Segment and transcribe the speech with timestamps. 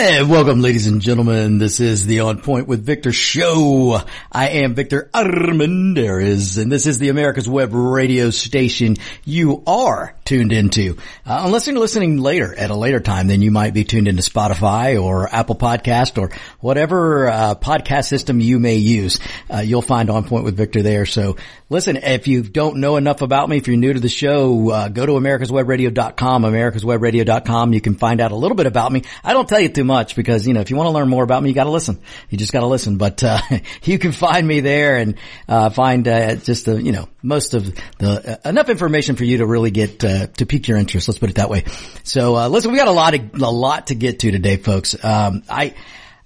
[0.00, 1.58] And welcome ladies and gentlemen.
[1.58, 4.00] This is the On Point with Victor show.
[4.30, 10.52] I am Victor Armendariz and this is the America's Web radio station you are tuned
[10.52, 10.98] into.
[11.26, 14.22] Uh, unless you're listening later at a later time, then you might be tuned into
[14.22, 16.30] Spotify or Apple Podcast or
[16.60, 19.18] whatever uh, podcast system you may use.
[19.52, 21.06] Uh, you'll find On Point with Victor there.
[21.06, 21.38] So
[21.70, 24.88] listen, if you don't know enough about me, if you're new to the show, uh,
[24.90, 27.72] go to americaswebradio.com, americaswebradio.com.
[27.72, 29.02] You can find out a little bit about me.
[29.24, 31.24] I don't tell you too much because, you know, if you want to learn more
[31.24, 31.98] about me, you got to listen.
[32.30, 32.96] You just got to listen.
[32.96, 33.40] But, uh,
[33.82, 35.16] you can find me there and,
[35.48, 39.38] uh, find, uh, just the, you know, most of the, uh, enough information for you
[39.38, 41.08] to really get, uh, to pique your interest.
[41.08, 41.64] Let's put it that way.
[42.04, 44.94] So, uh, listen, we got a lot of, a lot to get to today, folks.
[45.02, 45.74] Um, I,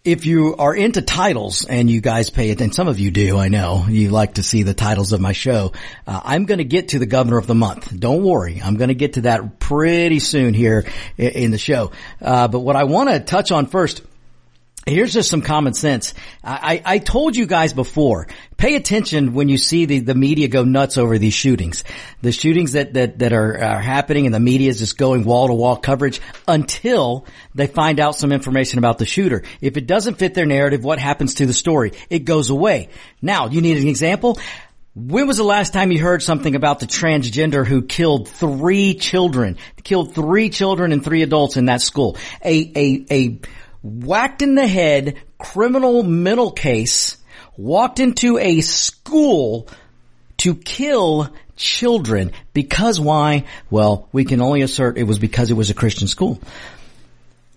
[0.04, 3.38] if you are into titles and you guys pay it, and some of you do,
[3.38, 5.72] I know, you like to see the titles of my show,
[6.06, 7.98] uh, I'm going to get to the governor of the month.
[7.98, 8.60] Don't worry.
[8.62, 10.86] I'm going to get to that pretty soon here
[11.16, 11.92] in, in the show.
[12.20, 14.02] Uh, but what I want to touch on first
[14.84, 16.12] Here's just some common sense.
[16.42, 20.64] I, I, told you guys before, pay attention when you see the, the media go
[20.64, 21.84] nuts over these shootings.
[22.20, 25.46] The shootings that, that, that are, are happening and the media is just going wall
[25.46, 29.44] to wall coverage until they find out some information about the shooter.
[29.60, 31.92] If it doesn't fit their narrative, what happens to the story?
[32.10, 32.88] It goes away.
[33.20, 34.40] Now, you need an example?
[34.96, 39.58] When was the last time you heard something about the transgender who killed three children,
[39.84, 42.18] killed three children and three adults in that school?
[42.44, 43.40] A, a, a,
[43.82, 47.16] whacked in the head criminal mental case,
[47.56, 49.68] walked into a school
[50.38, 53.44] to kill children because why?
[53.70, 56.40] Well, we can only assert it was because it was a Christian school.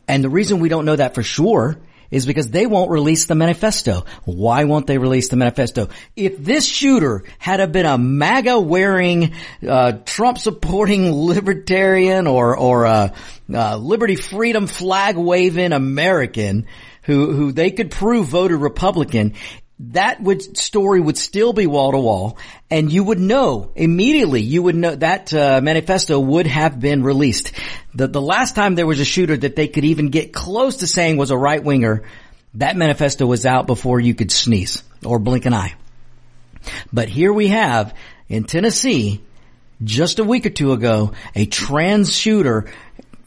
[0.08, 1.78] And the reason we don't know that for sure
[2.12, 4.06] is because they won't release the manifesto.
[4.24, 5.90] Why won't they release the manifesto?
[6.16, 9.34] If this shooter had been a MAGA wearing,
[9.68, 13.16] uh, Trump supporting libertarian or, or, uh,
[13.54, 16.66] uh, liberty freedom flag waving American
[17.04, 19.34] who, who they could prove voted Republican,
[19.80, 22.38] that would story would still be wall to wall
[22.70, 27.52] and you would know immediately you would know that uh, manifesto would have been released.
[27.94, 30.88] The the last time there was a shooter that they could even get close to
[30.88, 32.04] saying was a right winger
[32.54, 35.76] that manifesto was out before you could sneeze or blink an eye.
[36.94, 37.94] But here we have
[38.30, 39.22] in Tennessee
[39.84, 42.72] just a week or two ago a trans shooter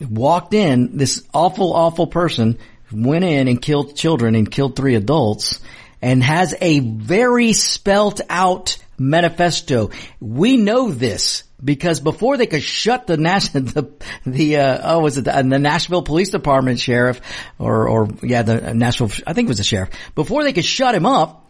[0.00, 2.58] walked in this awful awful person
[2.90, 5.60] went in and killed children and killed three adults
[6.00, 9.90] and has a very spelt out manifesto.
[10.20, 13.90] We know this because before they could shut the national, the,
[14.26, 17.20] the, uh, oh, was it the, the, Nashville Police Department sheriff
[17.58, 20.94] or, or, yeah, the Nashville, I think it was the sheriff, before they could shut
[20.94, 21.47] him up,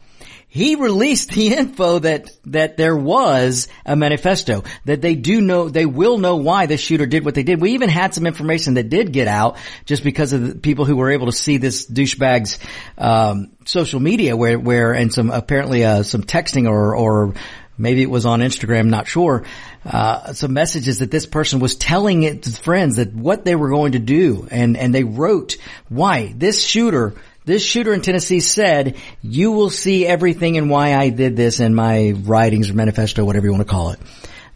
[0.48, 5.86] he released the info that, that there was a manifesto, that they do know, they
[5.86, 7.60] will know why this shooter did what they did.
[7.60, 10.96] We even had some information that did get out just because of the people who
[10.96, 12.58] were able to see this douchebag's,
[12.96, 17.34] um, social media where, where, and some, apparently, uh, some texting or, or,
[17.80, 19.44] maybe it was on Instagram, not sure,
[19.84, 23.92] uh, some messages that this person was telling its friends that what they were going
[23.92, 25.56] to do and, and they wrote
[25.88, 27.14] why this shooter
[27.48, 31.74] this shooter in Tennessee said, you will see everything and why I did this in
[31.74, 33.98] my writings or manifesto, whatever you want to call it.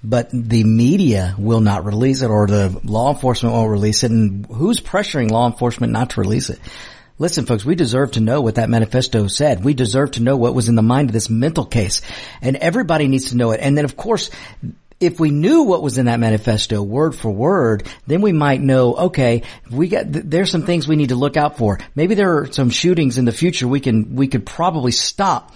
[0.04, 4.10] But the media will not release it or the law enforcement won't release it.
[4.10, 6.60] And who's pressuring law enforcement not to release it?
[7.18, 9.64] Listen, folks, we deserve to know what that manifesto said.
[9.64, 12.02] We deserve to know what was in the mind of this mental case.
[12.42, 13.60] And everybody needs to know it.
[13.60, 14.30] And then, of course,
[15.02, 18.94] if we knew what was in that manifesto word for word, then we might know,
[18.94, 21.80] okay, we got, there's some things we need to look out for.
[21.96, 25.52] Maybe there are some shootings in the future we can, we could probably stop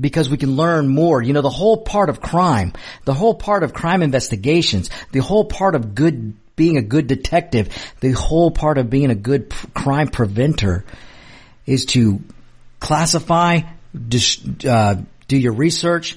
[0.00, 1.20] because we can learn more.
[1.20, 2.72] You know, the whole part of crime,
[3.04, 7.94] the whole part of crime investigations, the whole part of good, being a good detective,
[8.00, 10.84] the whole part of being a good crime preventer
[11.66, 12.20] is to
[12.80, 13.60] classify,
[14.08, 14.96] dis, uh,
[15.28, 16.16] do your research,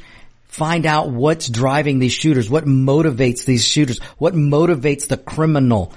[0.56, 5.92] Find out what's driving these shooters, what motivates these shooters, what motivates the criminal.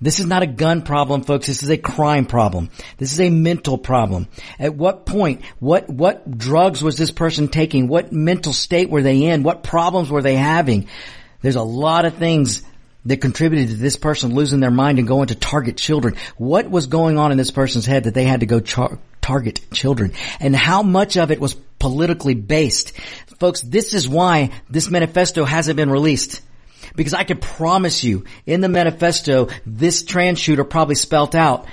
[0.00, 1.48] This is not a gun problem, folks.
[1.48, 2.70] This is a crime problem.
[2.96, 4.28] This is a mental problem.
[4.58, 7.88] At what point, what, what drugs was this person taking?
[7.88, 9.42] What mental state were they in?
[9.42, 10.88] What problems were they having?
[11.42, 12.62] There's a lot of things
[13.04, 16.16] that contributed to this person losing their mind and going to target children.
[16.38, 18.98] What was going on in this person's head that they had to go char-
[19.30, 22.92] target children and how much of it was politically based.
[23.38, 26.40] Folks, this is why this manifesto hasn't been released.
[26.96, 31.66] Because I can promise you, in the manifesto, this trans shooter probably spelt out,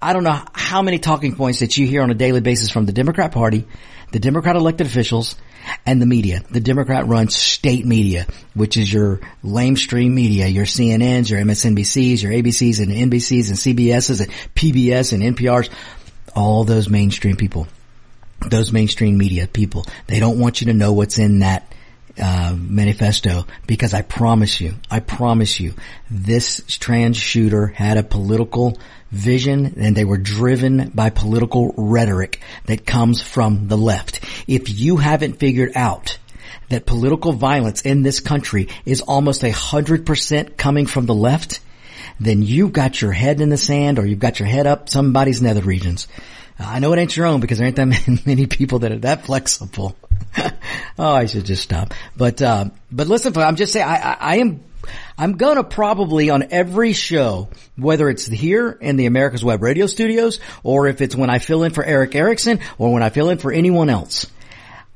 [0.00, 2.86] I don't know how many talking points that you hear on a daily basis from
[2.86, 3.66] the Democrat party,
[4.12, 5.36] the Democrat elected officials,
[5.84, 6.42] and the media.
[6.50, 12.32] The Democrat run state media, which is your lamestream media, your CNNs, your MSNBCs, your
[12.32, 15.70] ABCs and NBCs and CBSs and PBS and NPRs,
[16.36, 17.66] all those mainstream people,
[18.48, 19.86] those mainstream media people.
[20.06, 21.72] They don't want you to know what's in that
[22.18, 25.74] uh, manifesto because I promise you, I promise you,
[26.10, 28.78] this trans shooter had a political
[29.10, 34.20] vision and they were driven by political rhetoric that comes from the left.
[34.46, 36.18] If you haven't figured out
[36.68, 41.60] that political violence in this country is almost a hundred percent coming from the left,
[42.20, 45.42] then you've got your head in the sand or you've got your head up somebody's
[45.42, 46.08] nether regions.
[46.58, 49.26] I know it ain't your own because there ain't that many people that are that
[49.26, 49.96] flexible.
[50.98, 51.92] oh, I should just stop.
[52.16, 54.60] But, uh, but listen, I'm just saying, I, I, I am,
[55.18, 60.40] I'm gonna probably on every show, whether it's here in the America's Web Radio studios,
[60.62, 63.38] or if it's when I fill in for Erick Erickson, or when I fill in
[63.38, 64.26] for anyone else,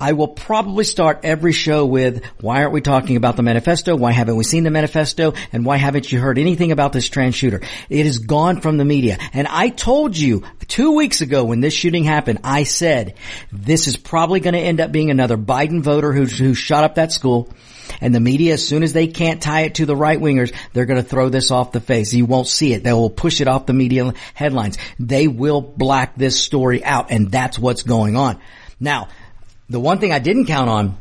[0.01, 3.95] I will probably start every show with, why aren't we talking about the manifesto?
[3.95, 5.35] Why haven't we seen the manifesto?
[5.53, 7.61] And why haven't you heard anything about this trans shooter?
[7.91, 9.19] It is gone from the media.
[9.35, 13.15] And I told you two weeks ago when this shooting happened, I said,
[13.53, 16.95] this is probably going to end up being another Biden voter who, who shot up
[16.95, 17.53] that school.
[18.01, 20.87] And the media, as soon as they can't tie it to the right wingers, they're
[20.87, 22.15] going to throw this off the face.
[22.15, 22.85] You won't see it.
[22.85, 24.79] They will push it off the media headlines.
[24.99, 28.41] They will black this story out and that's what's going on.
[28.79, 29.09] Now,
[29.71, 30.99] the one thing I didn't count on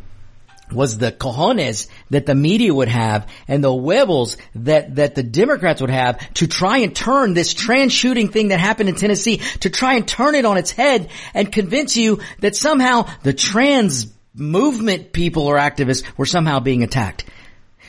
[0.71, 5.81] was the cojones that the media would have and the webbles that, that the Democrats
[5.81, 9.69] would have to try and turn this trans shooting thing that happened in Tennessee to
[9.69, 15.11] try and turn it on its head and convince you that somehow the trans movement
[15.11, 17.25] people or activists were somehow being attacked.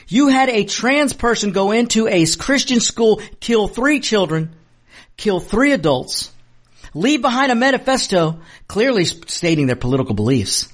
[0.07, 4.55] You had a trans person go into a Christian school, kill three children,
[5.15, 6.31] kill three adults,
[6.93, 10.70] leave behind a manifesto clearly stating their political beliefs.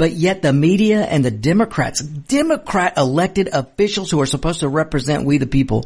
[0.00, 5.26] But yet the media and the Democrats, Democrat elected officials who are supposed to represent
[5.26, 5.84] we the people,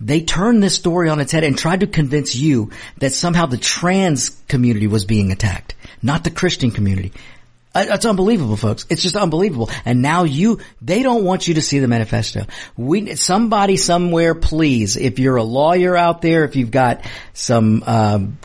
[0.00, 3.56] they turned this story on its head and tried to convince you that somehow the
[3.56, 7.12] trans community was being attacked, not the Christian community.
[7.76, 8.86] It's unbelievable, folks.
[8.90, 9.70] It's just unbelievable.
[9.84, 12.44] And now you, they don't want you to see the manifesto.
[12.76, 18.38] We, somebody somewhere, please, if you're a lawyer out there, if you've got some, um,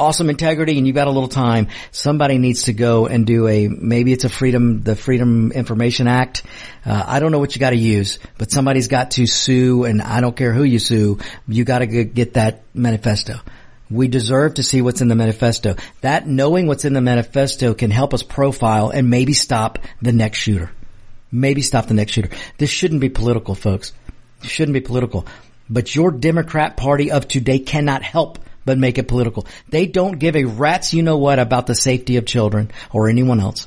[0.00, 3.68] awesome integrity and you've got a little time, somebody needs to go and do a,
[3.68, 6.42] maybe it's a freedom, the Freedom Information Act.
[6.84, 10.20] Uh, I don't know what you gotta use, but somebody's got to sue and I
[10.20, 13.40] don't care who you sue, you gotta get that manifesto.
[13.90, 15.76] We deserve to see what's in the manifesto.
[16.00, 20.38] That knowing what's in the manifesto can help us profile and maybe stop the next
[20.38, 20.70] shooter.
[21.32, 22.30] Maybe stop the next shooter.
[22.56, 23.92] This shouldn't be political, folks.
[24.42, 25.26] It shouldn't be political.
[25.68, 29.46] But your Democrat party of today cannot help but make it political.
[29.68, 33.40] They don't give a rat's you know what about the safety of children or anyone
[33.40, 33.66] else.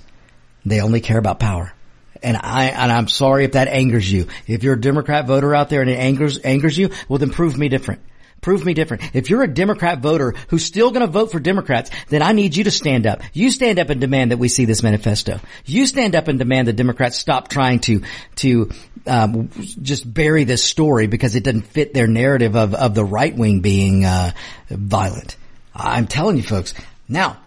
[0.66, 1.74] They only care about power.
[2.22, 4.28] And I, and I'm sorry if that angers you.
[4.48, 7.58] If you're a Democrat voter out there and it angers, angers you, well then prove
[7.58, 8.02] me different.
[8.44, 9.16] Prove me different.
[9.16, 12.56] If you're a Democrat voter who's still going to vote for Democrats, then I need
[12.56, 13.22] you to stand up.
[13.34, 15.40] You stand up and demand that we see this manifesto.
[15.66, 18.04] You stand up and demand the Democrats stop trying to
[18.36, 18.70] to
[19.08, 19.50] um,
[19.82, 23.62] just bury this story because it doesn't fit their narrative of of the right wing
[23.62, 24.32] being uh,
[24.70, 25.38] violent.
[25.74, 26.74] I'm telling you, folks.
[27.08, 27.38] Now,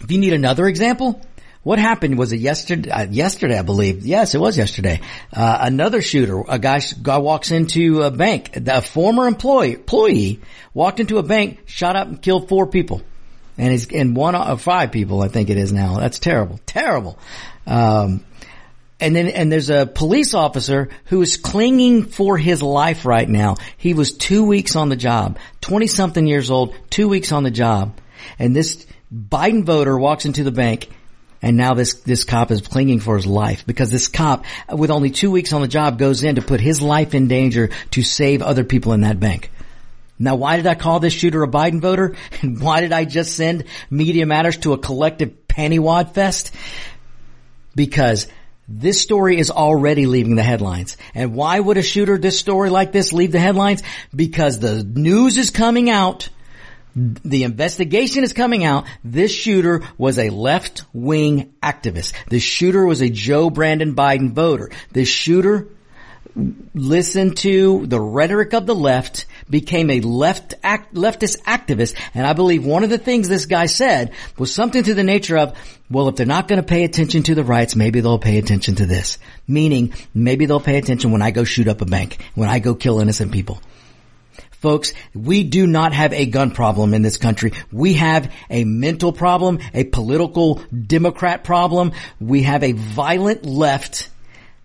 [0.00, 1.20] if you need another example,
[1.64, 2.90] what happened was it yesterday?
[2.90, 4.04] Uh, yesterday, I believe.
[4.06, 5.00] Yes, it was yesterday.
[5.32, 8.54] Uh, another shooter, a guy, guy walks into a bank.
[8.54, 10.40] A former employee employee
[10.74, 13.02] walked into a bank, shot up, and killed four people,
[13.56, 15.22] and he's and one of uh, five people.
[15.22, 15.98] I think it is now.
[15.98, 17.18] That's terrible, terrible.
[17.66, 18.24] Um,
[19.00, 23.56] and then, and there's a police officer who is clinging for his life right now.
[23.76, 27.50] He was two weeks on the job, 20 something years old, two weeks on the
[27.50, 27.98] job.
[28.38, 30.88] And this Biden voter walks into the bank
[31.44, 35.10] and now this, this cop is clinging for his life because this cop, with only
[35.10, 38.40] two weeks on the job, goes in to put his life in danger to save
[38.40, 39.50] other people in that bank.
[40.18, 42.16] Now, why did I call this shooter a Biden voter?
[42.40, 46.50] And why did I just send Media Matters to a collective pennywad fest?
[47.76, 48.26] Because
[48.66, 50.96] this story is already leaving the headlines.
[51.14, 53.82] And why would a shooter this story like this leave the headlines?
[54.16, 56.30] Because the news is coming out
[56.94, 58.86] the investigation is coming out.
[59.02, 62.14] This shooter was a left-wing activist.
[62.28, 64.70] This shooter was a Joe Brandon Biden voter.
[64.92, 65.68] This shooter
[66.74, 71.96] listened to the rhetoric of the left became a left act, leftist activist.
[72.14, 75.38] And I believe one of the things this guy said was something to the nature
[75.38, 75.56] of,
[75.90, 78.76] well, if they're not going to pay attention to the rights, maybe they'll pay attention
[78.76, 79.18] to this.
[79.46, 82.74] Meaning, maybe they'll pay attention when I go shoot up a bank, when I go
[82.74, 83.60] kill innocent people.
[84.64, 87.52] Folks, we do not have a gun problem in this country.
[87.70, 91.92] We have a mental problem, a political Democrat problem.
[92.18, 94.08] We have a violent left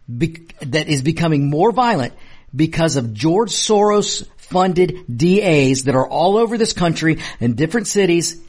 [0.08, 2.14] be- that is becoming more violent
[2.56, 8.40] because of George Soros funded DAs that are all over this country in different cities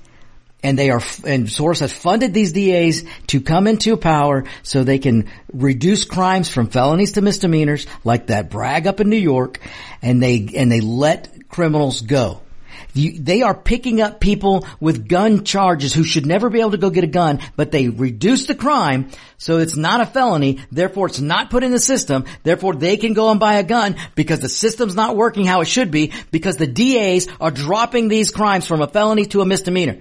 [0.63, 4.99] and they are, and Soros has funded these DAs to come into power so they
[4.99, 9.59] can reduce crimes from felonies to misdemeanors like that Bragg up in New York
[10.03, 12.41] and they, and they let criminals go.
[12.95, 16.79] You, they are picking up people with gun charges who should never be able to
[16.79, 20.61] go get a gun, but they reduce the crime so it's not a felony.
[20.73, 22.25] Therefore, it's not put in the system.
[22.43, 25.67] Therefore, they can go and buy a gun because the system's not working how it
[25.67, 29.99] should be because the DAs are dropping these crimes from a felony to a misdemeanor.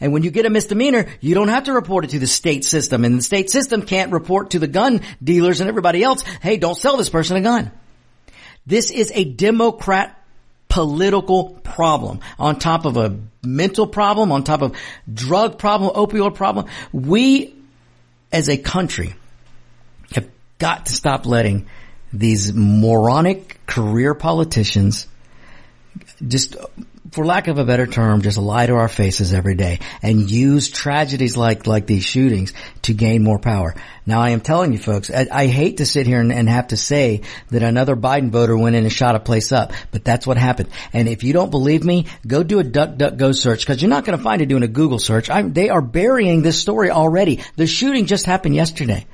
[0.00, 2.64] And when you get a misdemeanor, you don't have to report it to the state
[2.64, 6.56] system and the state system can't report to the gun dealers and everybody else, hey,
[6.56, 7.70] don't sell this person a gun.
[8.66, 10.18] This is a Democrat
[10.74, 14.76] political problem on top of a mental problem, on top of
[15.12, 16.66] drug problem, opioid problem.
[16.92, 17.54] We
[18.32, 19.14] as a country
[20.14, 20.28] have
[20.58, 21.68] got to stop letting
[22.12, 25.06] these moronic career politicians
[26.26, 26.56] just
[27.14, 30.68] for lack of a better term, just lie to our faces every day and use
[30.68, 32.52] tragedies like, like these shootings
[32.82, 33.76] to gain more power.
[34.04, 36.68] Now I am telling you folks, I, I hate to sit here and, and, have
[36.68, 40.26] to say that another Biden voter went in and shot a place up, but that's
[40.26, 40.70] what happened.
[40.92, 43.88] And if you don't believe me, go do a duck duck go search because you're
[43.88, 45.30] not going to find it doing a Google search.
[45.30, 47.44] I, they are burying this story already.
[47.54, 49.06] The shooting just happened yesterday.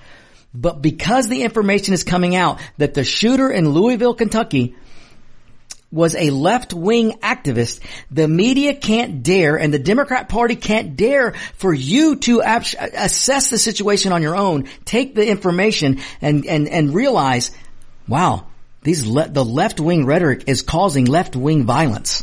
[0.55, 4.75] But because the information is coming out that the shooter in Louisville, Kentucky
[5.93, 7.81] was a left-wing activist,
[8.11, 13.59] the media can't dare and the Democrat party can't dare for you to assess the
[13.59, 17.51] situation on your own, take the information and, and, and realize,
[18.07, 18.47] wow,
[18.83, 22.23] these le- the left-wing rhetoric is causing left-wing violence.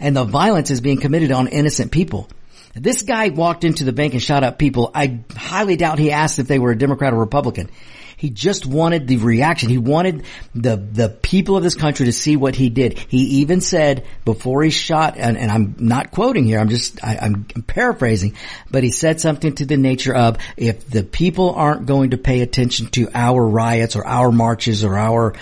[0.00, 2.28] And the violence is being committed on innocent people.
[2.74, 4.90] This guy walked into the bank and shot up people.
[4.94, 7.70] I highly doubt he asked if they were a Democrat or Republican.
[8.18, 9.68] He just wanted the reaction.
[9.68, 12.98] He wanted the, the people of this country to see what he did.
[12.98, 17.16] He even said before he shot, and, and I'm not quoting here, I'm just, I,
[17.16, 18.34] I'm paraphrasing,
[18.72, 22.40] but he said something to the nature of, if the people aren't going to pay
[22.40, 25.34] attention to our riots or our marches or our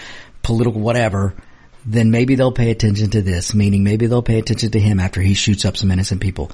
[0.42, 1.34] political whatever,
[1.86, 5.22] then maybe they'll pay attention to this, meaning maybe they'll pay attention to him after
[5.22, 6.50] he shoots up some innocent people.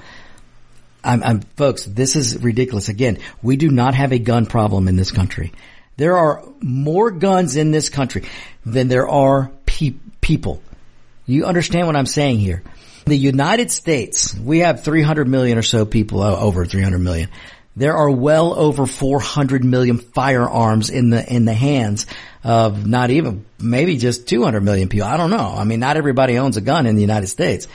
[1.03, 2.87] I'm, I'm, folks, this is ridiculous.
[2.87, 5.51] Again, we do not have a gun problem in this country.
[5.97, 8.23] There are more guns in this country
[8.65, 10.61] than there are pe- people.
[11.25, 12.63] You understand what I'm saying here?
[13.05, 17.29] The United States, we have 300 million or so people, over 300 million.
[17.75, 22.05] There are well over 400 million firearms in the, in the hands
[22.43, 25.07] of not even, maybe just 200 million people.
[25.07, 25.53] I don't know.
[25.57, 27.67] I mean, not everybody owns a gun in the United States.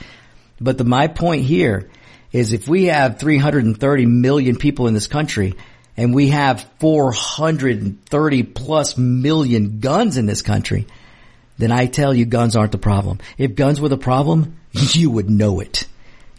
[0.59, 1.89] But the, my point here
[2.31, 5.55] is if we have 330 million people in this country,
[5.99, 10.87] and we have 430 plus million guns in this country,
[11.57, 13.19] then I tell you guns aren't the problem.
[13.37, 15.85] If guns were the problem, you would know it.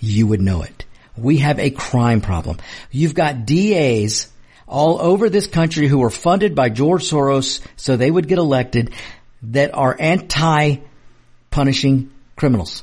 [0.01, 0.87] You would know it.
[1.15, 2.57] We have a crime problem.
[2.91, 4.33] You've got DAs
[4.67, 8.95] all over this country who are funded by George Soros so they would get elected
[9.43, 12.83] that are anti-punishing criminals.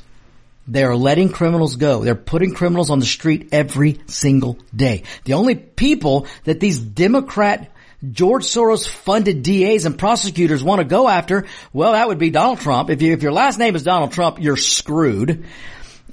[0.67, 2.03] They are letting criminals go.
[2.03, 5.03] They're putting criminals on the street every single day.
[5.24, 7.71] The only people that these Democrat
[8.12, 12.59] George Soros funded DAs and prosecutors want to go after, well, that would be Donald
[12.59, 12.89] Trump.
[12.89, 15.45] If you, if your last name is Donald Trump, you're screwed.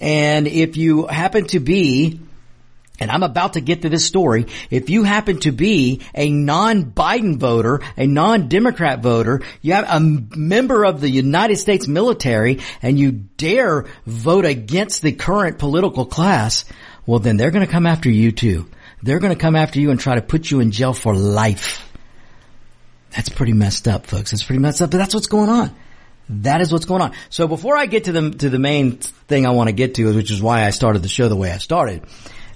[0.00, 2.20] And if you happen to be
[3.00, 4.46] and I'm about to get to this story.
[4.70, 10.84] If you happen to be a non-Biden voter, a non-Democrat voter, you have a member
[10.84, 16.64] of the United States military and you dare vote against the current political class,
[17.04, 18.68] well then they're going to come after you too.
[19.02, 21.90] They're going to come after you and try to put you in jail for life.
[23.10, 24.30] That's pretty messed up, folks.
[24.30, 25.74] That's pretty messed up, but that's what's going on.
[26.28, 27.12] That is what's going on.
[27.28, 30.14] So before I get to the, to the main thing I want to get to,
[30.14, 32.02] which is why I started the show the way I started,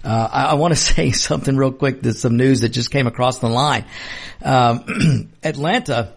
[0.04, 2.02] uh, I, I want to say something real quick.
[2.02, 3.84] There's some news that just came across the line.
[4.42, 6.12] Um, Atlanta,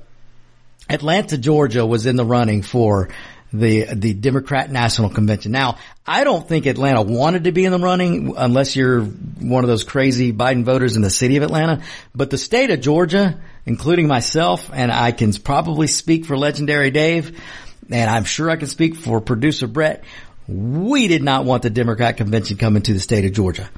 [0.89, 3.09] Atlanta, Georgia was in the running for
[3.53, 5.51] the the Democrat National Convention.
[5.51, 9.67] Now, I don't think Atlanta wanted to be in the running unless you're one of
[9.67, 11.81] those crazy Biden voters in the city of Atlanta.
[12.15, 17.41] But the state of Georgia, including myself, and I can probably speak for legendary Dave,
[17.89, 20.03] and I'm sure I can speak for producer Brett,
[20.51, 23.69] we did not want the Democrat convention coming to the state of Georgia.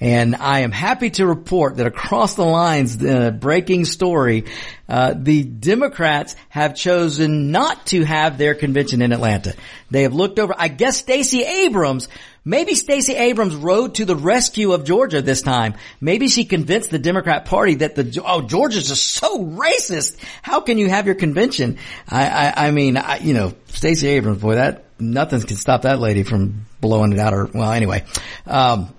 [0.00, 4.46] And I am happy to report that across the lines, the breaking story,
[4.88, 9.54] uh, the Democrats have chosen not to have their convention in Atlanta.
[9.92, 12.08] They have looked over, I guess Stacey Abrams,
[12.44, 15.74] maybe Stacey Abrams rode to the rescue of Georgia this time.
[16.00, 20.16] Maybe she convinced the Democrat party that the, oh, Georgia's just so racist.
[20.42, 21.78] How can you have your convention?
[22.08, 26.00] I, I, I mean, I, you know, Stacey Abrams, boy, that, nothing can stop that
[26.00, 28.04] lady from blowing it out or, well, anyway,
[28.46, 28.94] um,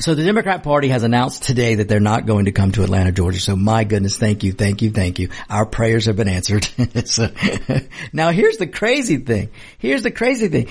[0.00, 3.12] so the Democrat Party has announced today that they're not going to come to Atlanta,
[3.12, 3.38] Georgia.
[3.38, 5.28] So my goodness, thank you, thank you, thank you.
[5.48, 6.64] Our prayers have been answered.
[7.04, 7.28] so,
[8.12, 9.50] now here's the crazy thing.
[9.78, 10.68] Here's the crazy thing.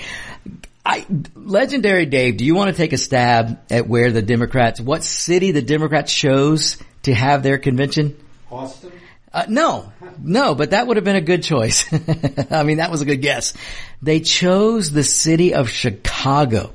[0.84, 5.04] I, legendary Dave, do you want to take a stab at where the Democrats, what
[5.04, 8.16] city the Democrats chose to have their convention?
[8.50, 8.90] Austin?
[9.32, 11.86] Uh, no, no, but that would have been a good choice.
[12.50, 13.54] I mean, that was a good guess.
[14.02, 16.72] They chose the city of Chicago.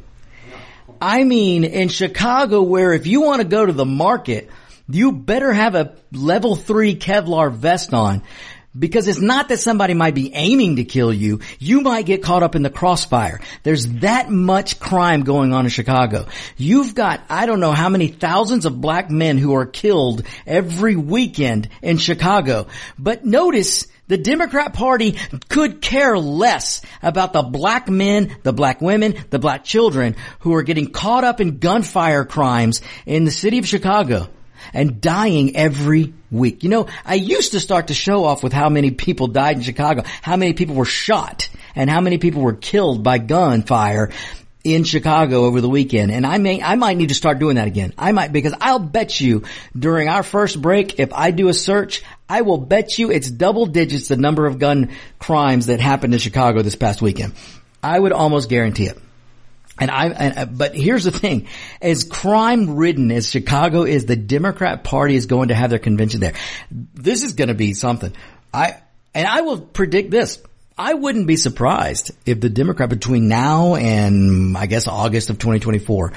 [1.01, 4.49] I mean, in Chicago where if you want to go to the market,
[4.87, 8.23] you better have a level three Kevlar vest on.
[8.77, 11.39] Because it's not that somebody might be aiming to kill you.
[11.59, 13.39] You might get caught up in the crossfire.
[13.63, 16.27] There's that much crime going on in Chicago.
[16.57, 20.95] You've got, I don't know how many thousands of black men who are killed every
[20.95, 22.67] weekend in Chicago.
[22.99, 25.17] But notice, the Democrat party
[25.49, 30.63] could care less about the black men, the black women, the black children who are
[30.63, 34.29] getting caught up in gunfire crimes in the city of Chicago
[34.73, 36.63] and dying every week.
[36.63, 39.63] You know, I used to start to show off with how many people died in
[39.63, 44.11] Chicago, how many people were shot, and how many people were killed by gunfire
[44.65, 46.11] in Chicago over the weekend.
[46.11, 47.93] And I may, I might need to start doing that again.
[47.97, 49.43] I might, because I'll bet you
[49.77, 53.67] during our first break, if I do a search, I will bet you it's double
[53.67, 57.33] digits the number of gun crimes that happened in Chicago this past weekend.
[57.83, 58.97] I would almost guarantee it.
[59.79, 61.47] And I, and, uh, but here's the thing,
[61.81, 66.21] as crime ridden as Chicago is, the Democrat party is going to have their convention
[66.21, 66.33] there.
[66.71, 68.13] This is going to be something.
[68.53, 68.77] I,
[69.13, 70.41] and I will predict this.
[70.77, 76.13] I wouldn't be surprised if the Democrat between now and I guess August of 2024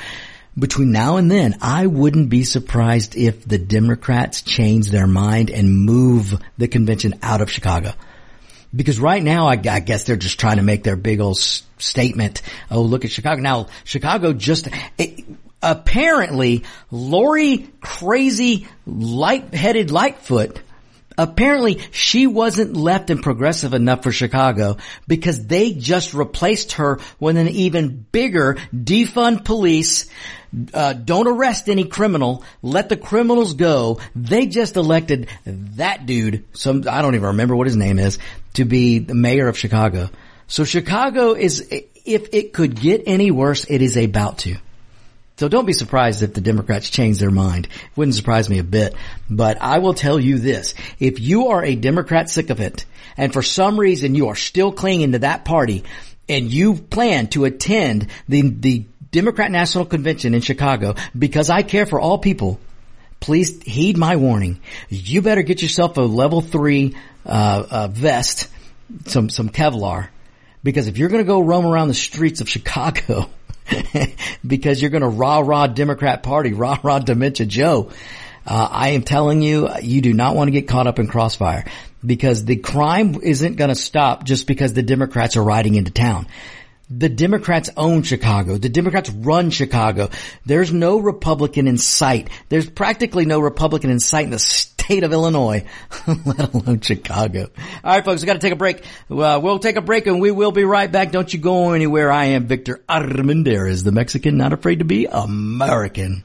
[0.59, 5.85] between now and then, I wouldn't be surprised if the Democrats change their mind and
[5.85, 7.93] move the convention out of Chicago.
[8.75, 11.63] Because right now, I, I guess they're just trying to make their big old s-
[11.79, 12.43] statement.
[12.71, 13.41] Oh, look at Chicago.
[13.41, 15.25] Now, Chicago just, it,
[15.63, 20.61] apparently, Lori crazy light-headed Lightfoot
[21.19, 24.77] Apparently she wasn't left and progressive enough for Chicago
[25.09, 30.09] because they just replaced her with an even bigger defund police,
[30.73, 34.01] uh, don't arrest any criminal, let the criminals go.
[34.15, 38.19] They just elected that dude, some, I don't even remember what his name is,
[38.55, 40.11] to be the mayor of Chicago.
[40.47, 41.69] So Chicago is,
[42.05, 44.57] if it could get any worse, it is about to.
[45.39, 47.67] So don't be surprised if the Democrats change their mind.
[47.67, 48.95] It wouldn't surprise me a bit.
[49.31, 50.75] But I will tell you this.
[50.99, 55.21] If you are a Democrat sycophant and for some reason you are still clinging to
[55.21, 55.85] that party
[56.29, 61.87] and you plan to attend the, the Democrat National Convention in Chicago because I care
[61.87, 62.61] for all people,
[63.21, 64.61] please heed my warning.
[64.89, 68.49] You better get yourself a level three, uh, uh, vest,
[69.07, 70.09] some, some Kevlar.
[70.63, 73.31] Because if you're going to go roam around the streets of Chicago,
[74.47, 77.91] because you're going to rah rah Democrat Party, rah rah Dementia Joe.
[78.47, 81.67] Uh, I am telling you, you do not want to get caught up in crossfire
[82.05, 86.27] because the crime isn't going to stop just because the Democrats are riding into town.
[86.91, 88.57] The Democrats own Chicago.
[88.57, 90.09] The Democrats run Chicago.
[90.47, 92.31] There's no Republican in sight.
[92.49, 95.65] There's practically no Republican in sight in the state of Illinois,
[96.25, 97.51] let alone Chicago.
[97.85, 98.85] All right, folks, we got to take a break.
[99.11, 101.13] Uh, we'll take a break and we will be right back.
[101.13, 102.11] Don't you go anywhere.
[102.11, 106.25] I am Victor Armendariz, the Mexican not afraid to be American.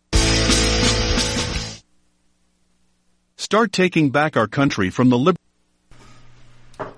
[3.41, 5.41] Start taking back our country from the liberal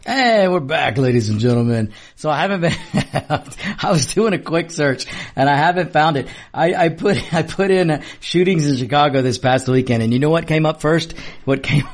[0.05, 1.93] Hey, we're back, ladies and gentlemen.
[2.17, 2.73] So I haven't been,
[3.81, 5.05] I was doing a quick search
[5.37, 6.27] and I haven't found it.
[6.53, 10.29] I, I put, I put in shootings in Chicago this past weekend and you know
[10.29, 11.13] what came up first?
[11.45, 11.87] What came,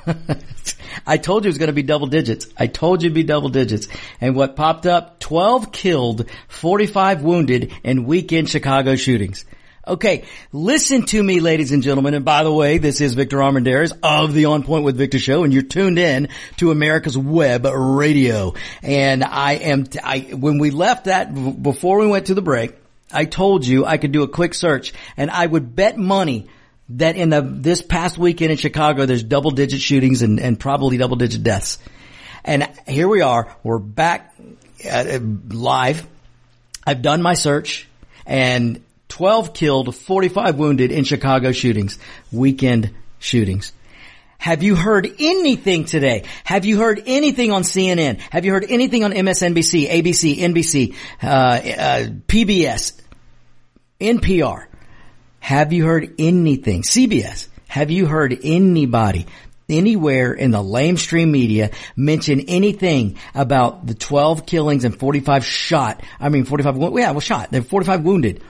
[1.05, 2.47] I told you it was going to be double digits.
[2.57, 3.87] I told you it'd be double digits.
[4.19, 9.45] And what popped up, 12 killed, 45 wounded in weekend Chicago shootings.
[9.89, 12.13] Okay, listen to me, ladies and gentlemen.
[12.13, 15.43] And by the way, this is Victor Armendariz of the On Point with Victor show,
[15.43, 18.53] and you're tuned in to America's Web Radio.
[18.83, 22.75] And I am, I, when we left that, before we went to the break,
[23.11, 26.47] I told you I could do a quick search and I would bet money
[26.89, 30.97] that in the, this past weekend in Chicago, there's double digit shootings and, and probably
[30.97, 31.79] double digit deaths.
[32.45, 33.55] And here we are.
[33.63, 34.35] We're back
[34.87, 36.05] uh, live.
[36.85, 37.87] I've done my search
[38.27, 41.99] and 12 killed, 45 wounded in Chicago shootings,
[42.31, 43.73] weekend shootings.
[44.37, 46.23] Have you heard anything today?
[46.45, 48.19] Have you heard anything on CNN?
[48.31, 53.01] Have you heard anything on MSNBC, ABC, NBC, uh, uh, PBS,
[53.99, 54.67] NPR?
[55.41, 56.83] Have you heard anything?
[56.83, 57.49] CBS.
[57.67, 59.25] Have you heard anybody
[59.67, 66.29] anywhere in the lamestream media mention anything about the 12 killings and 45 shot, I
[66.29, 68.41] mean 45, yeah, well shot, they're 45 wounded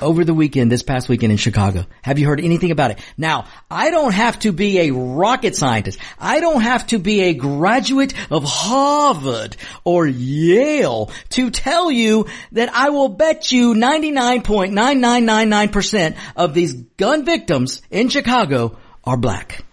[0.00, 1.86] over the weekend, this past weekend in Chicago.
[2.02, 2.98] Have you heard anything about it?
[3.16, 5.98] Now, I don't have to be a rocket scientist.
[6.18, 12.72] I don't have to be a graduate of Harvard or Yale to tell you that
[12.74, 19.64] I will bet you 99.9999% of these gun victims in Chicago are black.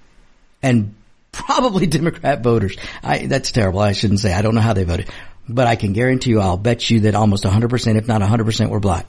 [0.62, 0.96] And
[1.32, 2.78] probably Democrat voters.
[3.04, 3.80] I, that's terrible.
[3.80, 4.34] I shouldn't say.
[4.34, 5.10] I don't know how they voted.
[5.48, 8.80] But I can guarantee you, I'll bet you that almost 100%, if not 100% were
[8.80, 9.08] black.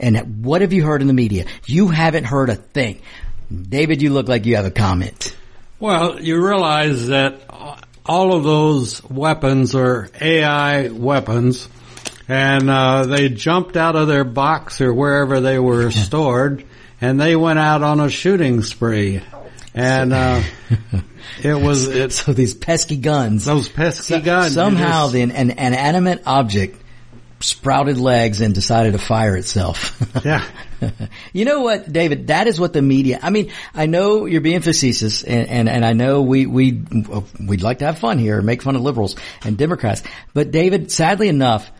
[0.00, 1.44] And what have you heard in the media?
[1.66, 3.02] You haven't heard a thing.
[3.50, 5.36] David, you look like you have a comment.
[5.78, 7.42] Well, you realize that
[8.06, 11.68] all of those weapons are AI weapons,
[12.28, 16.64] and uh, they jumped out of their box or wherever they were stored,
[17.00, 19.22] and they went out on a shooting spree.
[19.74, 20.42] And uh,
[21.42, 24.54] it was it, so these pesky guns, those pesky so, guns.
[24.54, 26.79] Somehow, just, the, an, an animate object
[27.40, 30.00] sprouted legs and decided to fire itself.
[30.24, 30.44] yeah.
[31.32, 32.28] you know what, David?
[32.28, 35.84] That is what the media, I mean, I know you're being facetious and, and, and
[35.84, 36.82] I know we, we,
[37.40, 40.02] we'd like to have fun here and make fun of liberals and Democrats.
[40.34, 41.70] But David, sadly enough,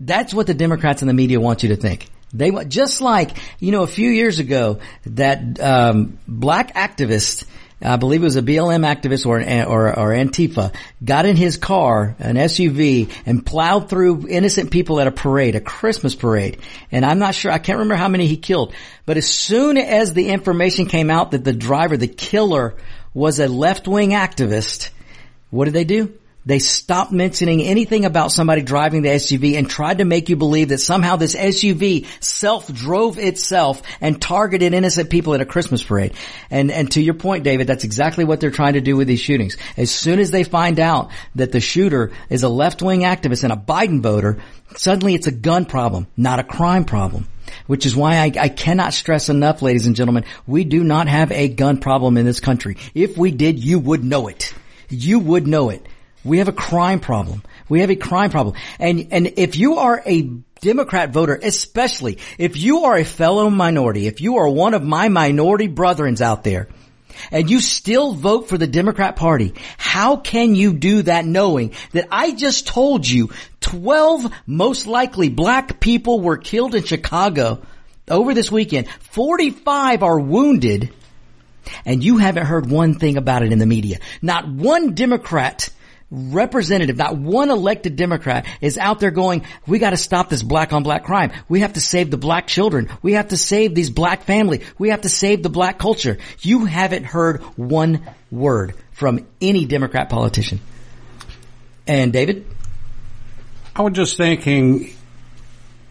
[0.00, 2.08] that's what the Democrats and the media want you to think.
[2.32, 7.44] They want, just like, you know, a few years ago that, um, black activists
[7.82, 12.16] I believe it was a BLM activist or, or, or Antifa, got in his car,
[12.18, 16.58] an SUV, and plowed through innocent people at a parade, a Christmas parade.
[16.90, 18.74] And I'm not sure, I can't remember how many he killed.
[19.04, 22.76] But as soon as the information came out that the driver, the killer,
[23.12, 24.90] was a left-wing activist,
[25.50, 26.14] what did they do?
[26.46, 30.68] They stopped mentioning anything about somebody driving the SUV and tried to make you believe
[30.68, 36.14] that somehow this SUV self-drove itself and targeted innocent people at a Christmas parade.
[36.48, 39.18] And, and to your point, David, that's exactly what they're trying to do with these
[39.18, 39.56] shootings.
[39.76, 43.56] As soon as they find out that the shooter is a left-wing activist and a
[43.56, 44.40] Biden voter,
[44.76, 47.26] suddenly it's a gun problem, not a crime problem
[47.68, 51.30] which is why I, I, cannot stress enough, ladies and gentlemen, we do not have
[51.30, 52.76] a gun problem in this country.
[52.92, 54.52] If we did, you would know it.
[54.88, 55.86] You would know it.
[56.26, 57.42] We have a crime problem.
[57.68, 58.56] We have a crime problem.
[58.78, 60.22] And, and if you are a
[60.60, 65.08] Democrat voter, especially if you are a fellow minority, if you are one of my
[65.08, 66.68] minority brethrens out there,
[67.30, 72.08] and you still vote for the Democrat party, how can you do that knowing that
[72.10, 77.62] I just told you 12 most likely black people were killed in Chicago
[78.08, 80.92] over this weekend, 45 are wounded,
[81.84, 83.98] and you haven't heard one thing about it in the media.
[84.22, 85.70] Not one Democrat
[86.10, 90.82] representative, not one elected Democrat is out there going, we gotta stop this black on
[90.82, 91.32] black crime.
[91.48, 92.88] We have to save the black children.
[93.02, 94.62] We have to save these black family.
[94.78, 96.18] We have to save the black culture.
[96.40, 100.60] You haven't heard one word from any Democrat politician.
[101.86, 102.46] And David?
[103.74, 104.94] I was just thinking,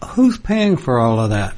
[0.04, 1.54] who's paying for all of that?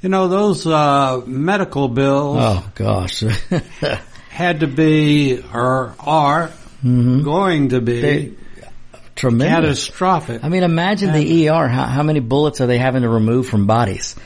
[0.00, 2.38] You know, those, uh, medical bills.
[2.40, 3.20] Oh gosh.
[4.30, 6.50] had to be, or are,
[6.84, 7.22] mm-hmm.
[7.22, 8.32] going to be they,
[9.14, 9.86] tremendous.
[9.86, 10.44] catastrophic.
[10.44, 11.68] I mean, imagine and, the ER.
[11.68, 14.16] How, how many bullets are they having to remove from bodies?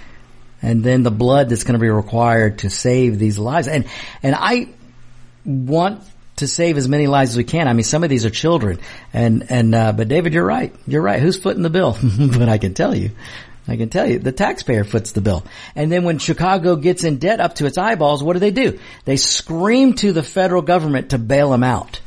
[0.62, 3.68] And then the blood that's going to be required to save these lives.
[3.68, 3.84] And,
[4.22, 4.68] and I
[5.44, 6.02] want
[6.36, 7.68] to save as many lives as we can.
[7.68, 8.78] I mean, some of these are children
[9.12, 10.74] and, and, uh, but David, you're right.
[10.86, 11.20] You're right.
[11.20, 11.96] Who's footing the bill?
[12.18, 13.10] but I can tell you,
[13.68, 15.44] I can tell you, the taxpayer foots the bill.
[15.74, 18.78] And then when Chicago gets in debt up to its eyeballs, what do they do?
[19.04, 22.00] They scream to the federal government to bail them out.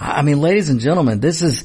[0.00, 1.64] I mean, ladies and gentlemen, this is,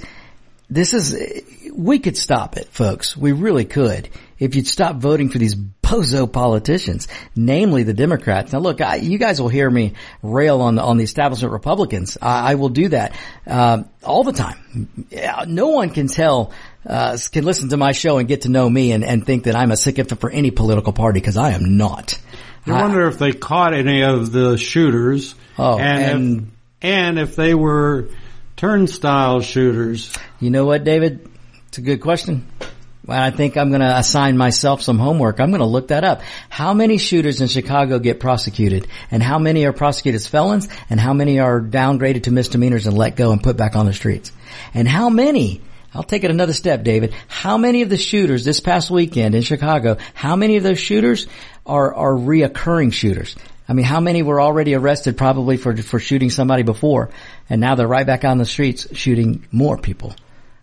[0.69, 3.15] this is, we could stop it, folks.
[3.15, 4.09] We really could.
[4.37, 8.51] If you'd stop voting for these bozo politicians, namely the Democrats.
[8.51, 12.17] Now look, I, you guys will hear me rail on the, on the establishment Republicans.
[12.21, 13.13] I, I will do that,
[13.47, 15.05] uh, all the time.
[15.47, 16.51] No one can tell,
[16.85, 19.55] uh, can listen to my show and get to know me and, and think that
[19.55, 22.19] I'm a sycophant for any political party because I am not.
[22.67, 25.35] I wonder if they caught any of the shooters.
[25.57, 26.45] Oh, and and- if,
[26.81, 28.09] and if they were
[28.55, 30.13] turnstile shooters.
[30.39, 31.29] You know what, David?
[31.67, 32.47] It's a good question.
[33.05, 35.39] Well, I think I'm going to assign myself some homework.
[35.39, 36.21] I'm going to look that up.
[36.49, 40.99] How many shooters in Chicago get prosecuted and how many are prosecuted as felons and
[40.99, 44.31] how many are downgraded to misdemeanors and let go and put back on the streets?
[44.73, 45.61] And how many
[45.93, 47.13] I'll take it another step, David.
[47.29, 51.25] How many of the shooters this past weekend in Chicago, how many of those shooters
[51.65, 53.37] are, are reoccurring shooters?
[53.67, 57.09] I mean, how many were already arrested probably for, for shooting somebody before
[57.49, 60.15] and now they're right back on the streets shooting more people?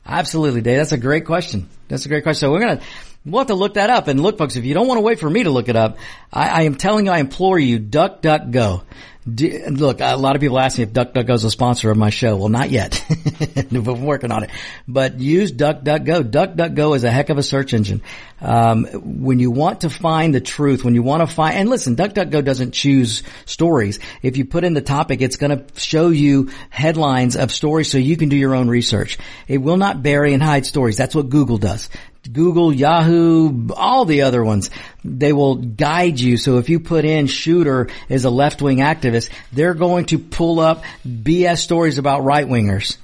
[0.06, 0.78] Absolutely, Dave.
[0.78, 1.68] That's a great question.
[1.88, 2.40] That's a great question.
[2.40, 2.80] So we're gonna,
[3.24, 4.08] we'll have to look that up.
[4.08, 5.98] And look, folks, if you don't want to wait for me to look it up,
[6.32, 8.82] I, I am telling you, I implore you, duck, duck, go.
[9.24, 12.11] Do, look, a lot of people ask me if DuckDuckGo is a sponsor of my
[12.11, 12.37] show.
[12.37, 13.04] Well, not yet.
[13.54, 14.50] but I'm working on it.
[14.88, 16.30] But use DuckDuckGo.
[16.30, 18.02] DuckDuckGo is a heck of a search engine.
[18.40, 21.94] Um, when you want to find the truth, when you want to find, and listen,
[21.94, 24.00] DuckDuckGo doesn't choose stories.
[24.22, 27.98] If you put in the topic, it's going to show you headlines of stories so
[27.98, 29.18] you can do your own research.
[29.46, 30.96] It will not bury and hide stories.
[30.96, 31.88] That's what Google does.
[32.30, 34.70] Google, Yahoo, all the other ones,
[35.04, 36.37] they will guide you.
[36.37, 40.85] So if you put in shooter as a left-wing activist, they're going to pull up
[41.06, 42.96] BS stories about right-wingers.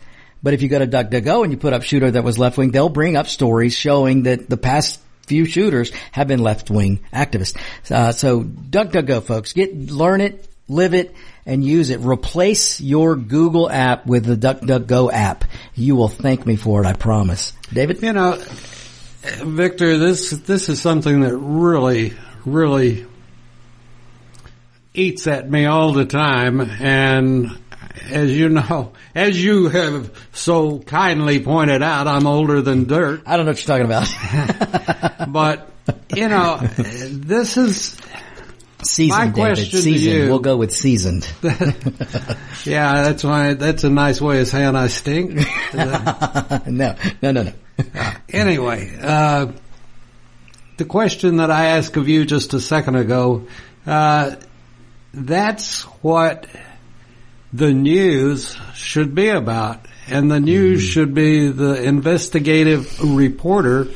[0.42, 2.88] But if you go to DuckDuckGo and you put up shooter that was left-wing, they'll
[2.88, 7.56] bring up stories showing that the past few shooters have been left-wing activists.
[7.90, 12.00] Uh, so DuckDuckGo folks, get, learn it, live it, and use it.
[12.00, 15.44] Replace your Google app with the DuckDuckGo app.
[15.74, 17.52] You will thank me for it, I promise.
[17.72, 18.02] David?
[18.02, 18.38] You know,
[19.22, 23.06] Victor, this this is something that really, really
[24.94, 27.58] eats at me all the time, and
[28.10, 33.22] as you know, as you have so kindly pointed out, I'm older than dirt.
[33.26, 35.28] I don't know what you're talking about.
[35.32, 35.70] but
[36.14, 37.96] you know, this is
[38.84, 39.36] seasoned.
[39.36, 39.66] My David.
[39.70, 39.96] seasoned.
[39.96, 41.28] you- We'll go with seasoned.
[42.64, 45.34] yeah, that's why that's a nice way of saying I stink.
[45.74, 47.52] no, no, no, no.
[48.28, 49.52] anyway, uh,
[50.76, 53.46] the question that I asked of you just a second ago,
[53.86, 54.36] uh,
[55.12, 56.46] that's what
[57.52, 59.86] the news should be about.
[60.06, 63.88] And the news should be the investigative reporter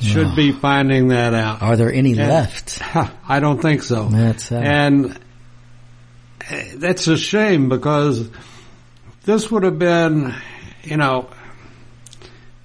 [0.00, 1.62] should be finding that out.
[1.62, 2.80] Are there any And- left?
[3.28, 4.04] I don't think so.
[4.08, 4.64] That's sad.
[4.64, 5.18] And
[6.48, 8.28] uh, that's a shame because
[9.24, 10.34] this would have been,
[10.84, 11.28] you know,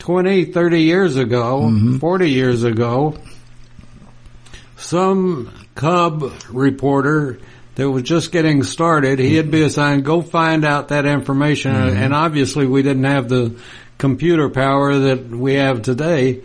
[0.02, 1.98] 20, 30 years ago, Mm-hmm.
[2.00, 3.16] 40 years ago,
[4.78, 7.40] some cub reporter
[7.76, 11.72] that was just getting started, he'd be assigned, go find out that information.
[11.74, 11.98] Mm-hmm.
[11.98, 13.56] And obviously we didn't have the
[14.00, 16.42] computer power that we have today,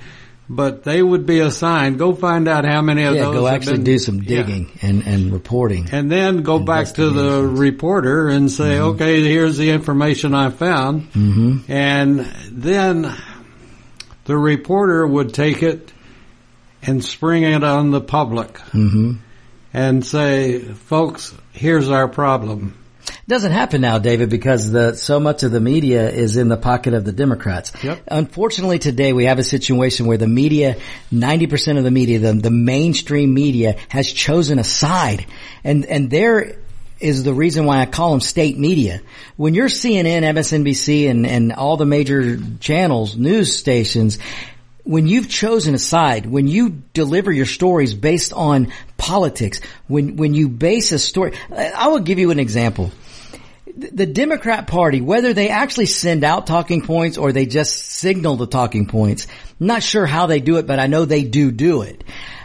[0.50, 3.76] but they would be assigned, go find out how many of Yeah, those go actually
[3.78, 4.42] been- do some Yeah.
[4.42, 5.88] digging and, and reporting.
[5.90, 11.04] And then go back to the reporter and say, okay, here's the information I found.
[11.14, 12.20] hmm And
[12.52, 13.12] then
[14.26, 15.92] the reporter would take it
[16.82, 19.14] and spring it on the public hmm
[19.76, 22.78] and say, folks, here's our problem.
[23.08, 26.56] It Doesn't happen now, David, because the so much of the media is in the
[26.56, 27.72] pocket of the Democrats.
[27.84, 28.02] Yep.
[28.08, 30.76] Unfortunately, today we have a situation where the media,
[31.10, 35.26] ninety percent of the media, the, the mainstream media, has chosen a side,
[35.62, 36.56] and and there
[37.00, 39.00] is the reason why I call them state media.
[39.36, 44.18] When you're CNN, MSNBC, and and all the major channels, news stations.
[44.84, 50.32] When you've chosen a side, when you deliver your stories based on politics, when, when
[50.32, 52.92] you base a story, I will give you an example
[53.76, 58.46] the Democrat Party, whether they actually send out talking points or they just signal the
[58.46, 59.26] talking points,
[59.60, 62.02] not sure how they do it, but I know they do do it.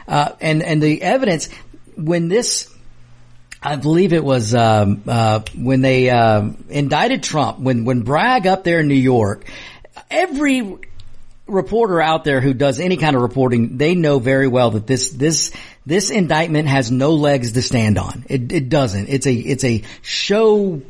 [0.08, 1.50] Uh, and and the evidence
[1.96, 2.71] when this,
[3.62, 8.64] I believe it was um, uh, when they um indicted Trump, when when Bragg up
[8.64, 9.46] there in New York,
[10.10, 10.78] every
[11.46, 15.12] reporter out there who does any kind of reporting, they know very well that this
[15.12, 15.52] this
[15.86, 18.26] this indictment has no legs to stand on.
[18.30, 19.10] It, it doesn't.
[19.10, 20.82] It's a it's a show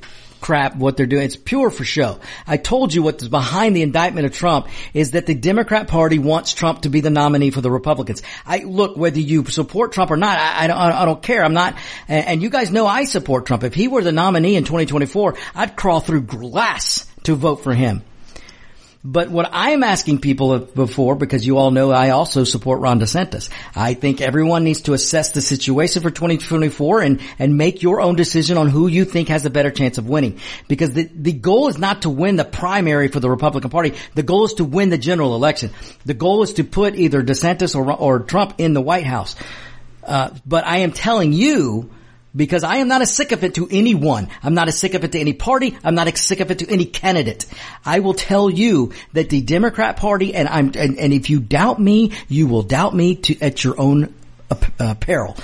[0.42, 1.24] crap what they're doing.
[1.24, 2.20] It's pure for show.
[2.46, 6.54] I told you what's behind the indictment of Trump is that the Democrat party wants
[6.54, 8.22] Trump to be the nominee for the Republicans.
[8.46, 11.44] I look, whether you support Trump or not, I, I don't, I don't care.
[11.44, 11.76] I'm not,
[12.08, 13.64] and, and you guys know I support Trump.
[13.64, 18.04] If he were the nominee in 2024, I'd crawl through glass to vote for him.
[19.04, 23.50] But what I'm asking people before, because you all know I also support Ron DeSantis,
[23.76, 28.16] I think everyone needs to assess the situation for 2024 and, and make your own
[28.16, 30.40] decision on who you think has a better chance of winning.
[30.68, 33.96] Because the, the goal is not to win the primary for the Republican Party.
[34.14, 35.72] The goal is to win the general election.
[36.06, 39.36] The goal is to put either DeSantis or, or Trump in the White House.
[40.04, 41.90] Uh, but I am telling you,
[42.36, 44.30] because I am not a sycophant to anyone.
[44.44, 45.78] I'm not a sycophant to any party.
[45.84, 47.46] I'm not a sycophant to any candidate.
[47.86, 51.80] I will tell you that the Democrat Party, and I'm, and, and if you doubt
[51.80, 54.14] me, you will doubt me to, at your own
[54.80, 55.38] uh, peril.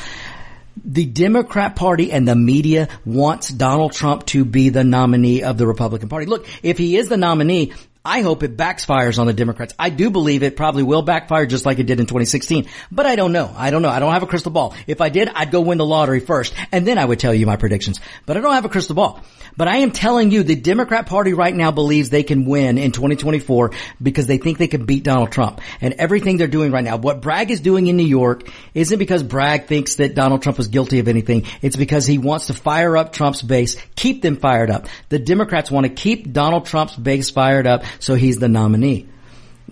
[0.85, 5.67] The Democrat Party and the media wants Donald Trump to be the nominee of the
[5.67, 6.27] Republican Party.
[6.27, 7.73] Look, if he is the nominee,
[8.07, 9.73] I hope it backfires on the Democrats.
[9.77, 13.17] I do believe it probably will backfire just like it did in 2016, but I
[13.17, 13.53] don't know.
[13.53, 13.89] I don't know.
[13.89, 14.73] I don't have a crystal ball.
[14.87, 17.45] If I did, I'd go win the lottery first and then I would tell you
[17.45, 19.21] my predictions, but I don't have a crystal ball.
[19.57, 22.91] But I am telling you the Democrat party right now believes they can win in
[22.91, 26.95] 2024 because they think they can beat Donald Trump and everything they're doing right now.
[26.95, 30.69] What Bragg is doing in New York isn't because Bragg thinks that Donald Trump is
[30.69, 31.45] guilty of anything.
[31.61, 34.87] It's because he wants to fire up Trump's base, keep them fired up.
[35.09, 39.07] The Democrats want to keep Donald Trump's base fired up so he's the nominee.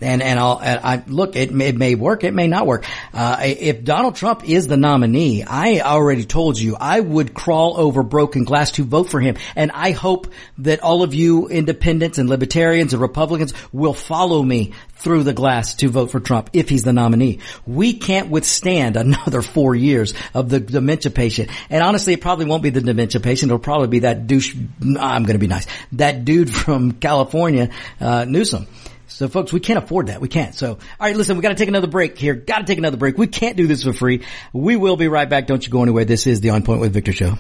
[0.02, 1.36] And and I'll and I look.
[1.36, 2.24] It may, it may work.
[2.24, 2.86] It may not work.
[3.14, 8.04] Uh, if Donald Trump is the nominee, I already told you I would crawl over
[8.04, 9.38] broken glass to vote for him.
[9.56, 14.74] And I hope that all of you independents and libertarians and Republicans will follow me
[14.96, 17.40] through the glass to vote for Trump if he's the nominee.
[17.66, 21.52] We can't withstand another four years of the dementia patient.
[21.70, 23.52] And honestly, it probably won't be the dementia patient.
[23.52, 24.56] It'll probably be that douche.
[24.56, 25.68] I'm going to be nice.
[25.94, 28.68] That dude from California, uh, Newsom.
[29.16, 30.20] So folks, we can't afford that.
[30.20, 30.54] We can't.
[30.54, 32.34] So, all right, listen, we got to take another break here.
[32.34, 33.18] Got to take another break.
[33.18, 34.26] We can't do this for free.
[34.52, 35.48] We will be right back.
[35.48, 36.04] Don't you go anywhere.
[36.04, 37.38] This is the On Point with Victor show.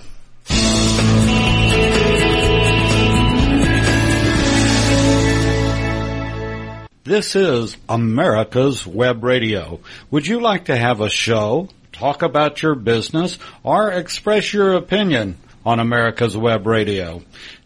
[7.04, 9.82] This is America's Web Radio.
[10.12, 15.36] Would you like to have a show, talk about your business, or express your opinion
[15.66, 17.22] on America's Web Radio?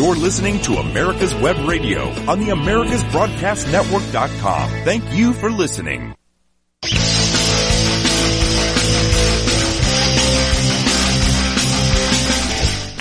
[0.00, 4.70] You're listening to America's Web Radio on the AmericasBroadcastNetwork.com.
[4.82, 6.14] Thank you for listening.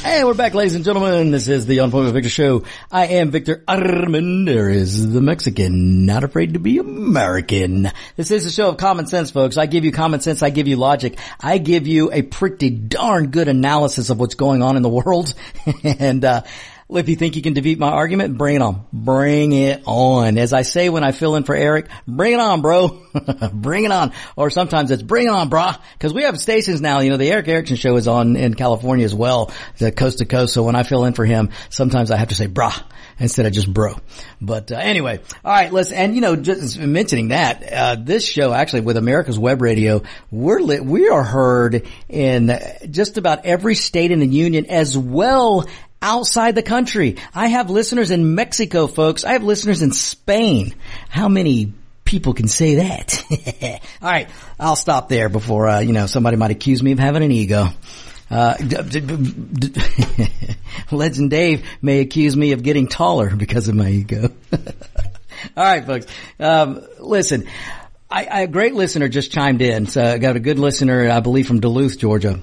[0.04, 1.32] Hey, we're back, ladies and gentlemen.
[1.32, 2.66] This is the with Victor show.
[2.92, 7.90] I am Victor Armendariz, the Mexican, not afraid to be American.
[8.18, 9.56] This is a show of common sense, folks.
[9.56, 10.44] I give you common sense.
[10.44, 11.18] I give you logic.
[11.40, 15.34] I give you a pretty darn good analysis of what's going on in the world.
[15.84, 16.42] and, uh,
[16.90, 18.86] if you think you can defeat my argument, bring it on.
[18.92, 20.38] Bring it on.
[20.38, 23.00] As I say when I fill in for Erick, bring it on, bro.
[23.54, 24.12] bring it on.
[24.36, 25.80] Or sometimes it's bring it on, brah.
[26.00, 29.06] Cause we have stations now, you know, the Erick Erickson show is on in California
[29.06, 30.54] as well, the coast to coast.
[30.54, 32.84] So when I fill in for him, sometimes I have to say brah
[33.20, 33.96] instead of just bro.
[34.42, 38.54] But uh, anyway, all right, let's and you know just mentioning that uh, this show
[38.54, 42.58] actually with America's Web Radio, we're li- we are heard in
[42.90, 45.68] just about every state in the union as well
[46.02, 47.18] outside the country.
[47.34, 49.24] I have listeners in Mexico, folks.
[49.24, 50.76] I have listeners in Spain.
[51.10, 51.74] How many
[52.06, 53.82] people can say that?
[54.02, 57.24] All right, I'll stop there before uh, you know somebody might accuse me of having
[57.24, 57.68] an ego.
[58.32, 58.56] Uh,
[60.92, 64.30] Legend Dave may accuse me of getting taller because of my ego.
[64.54, 66.06] All right, folks.
[66.40, 67.48] Um, listen,
[68.10, 69.88] I, I, a great listener just chimed in.
[69.88, 72.40] So I got a good listener, I believe, from Duluth, Georgia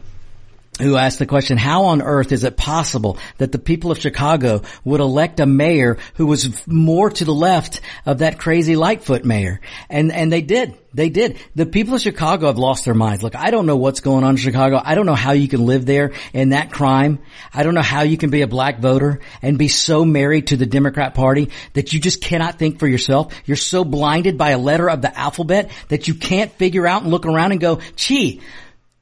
[0.80, 4.62] who asked the question, how on earth is it possible that the people of Chicago
[4.84, 9.60] would elect a mayor who was more to the left of that crazy Lightfoot mayor?
[9.88, 10.76] And, and they did.
[10.92, 11.38] They did.
[11.54, 13.22] The people of Chicago have lost their minds.
[13.22, 14.80] Look, I don't know what's going on in Chicago.
[14.82, 17.20] I don't know how you can live there in that crime.
[17.52, 20.56] I don't know how you can be a black voter and be so married to
[20.56, 23.34] the Democrat party that you just cannot think for yourself.
[23.44, 27.10] You're so blinded by a letter of the alphabet that you can't figure out and
[27.10, 28.40] look around and go, gee,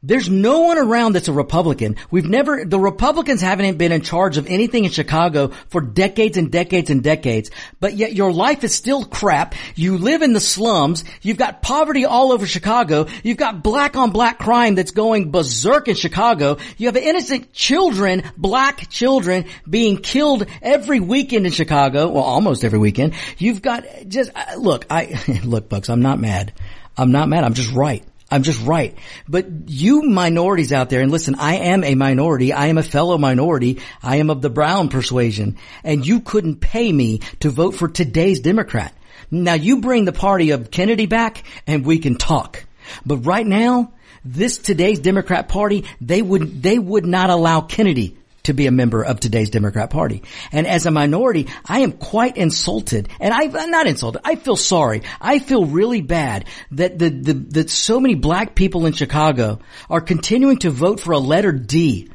[0.07, 1.97] There's no one around that's a Republican.
[2.11, 6.53] We've never, the Republicans haven't been in charge of anything in Chicago for decades and
[6.53, 7.51] decades and decades,
[7.81, 9.55] but yet your life is still crap.
[9.75, 11.05] You live in the slums.
[11.23, 13.07] You've got poverty all over Chicago.
[13.23, 16.59] You've got black on black crime that's going berserk in Chicago.
[16.77, 22.09] You have innocent children, black children being killed every weekend in Chicago.
[22.11, 23.15] Well, almost every weekend.
[23.39, 26.53] You've got just, uh, look, I, look, folks, I'm not mad.
[26.95, 27.43] I'm not mad.
[27.45, 28.05] I'm just right.
[28.35, 28.99] I'm just right.
[29.28, 32.53] But you minorities out there, and listen, I am a minority.
[32.53, 33.80] I am a fellow minority.
[34.03, 35.57] I am of the brown persuasion.
[35.85, 38.93] And you couldn't pay me to vote for today's Democrat.
[39.30, 42.64] Now you bring the party of Kennedy back and we can talk.
[43.07, 43.93] But right now,
[44.24, 49.03] this today's Democrat party, they would, they would not allow Kennedy to be a member
[49.03, 50.23] of today's Democrat Party.
[50.53, 53.09] And as a minority, I am quite insulted.
[53.21, 54.21] And I, am not insulted.
[54.25, 55.03] I feel sorry.
[55.21, 60.01] I feel really bad that the, the, that so many black people in Chicago are
[60.01, 62.11] continuing to vote for a letter D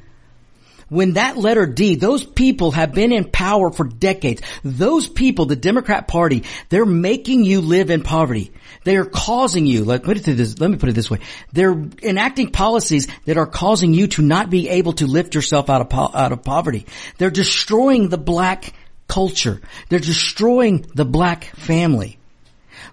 [0.89, 4.41] when that letter D, those people have been in power for decades.
[4.63, 8.51] Those people, the Democrat party, they're making you live in poverty.
[8.83, 11.19] They are causing you, let, it this, let me put it this way.
[11.53, 15.81] They're enacting policies that are causing you to not be able to lift yourself out
[15.81, 16.85] of, po- out of poverty.
[17.17, 18.73] They're destroying the black
[19.07, 19.61] culture.
[19.89, 22.17] They're destroying the black family.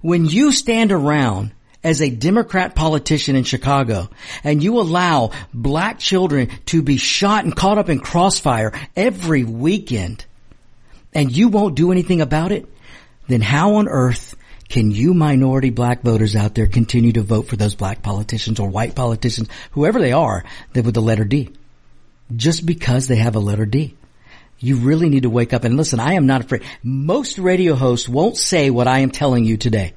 [0.03, 1.53] When you stand around
[1.87, 4.11] as a Democrat politician in Chicago
[4.43, 10.27] and you allow black children to be shot and caught up in crossfire every weekend
[11.15, 12.67] and you won't do anything about it,
[13.29, 14.35] then how on earth
[14.69, 18.69] can you minority black voters out there continue to vote for those black politicians or
[18.69, 21.51] white politicians, whoever they are, that with the letter D?
[22.35, 23.95] Just because they have a letter D.
[24.59, 26.65] You really need to wake up and listen, I am not afraid.
[26.83, 29.95] Most radio hosts won't say what I am telling you today.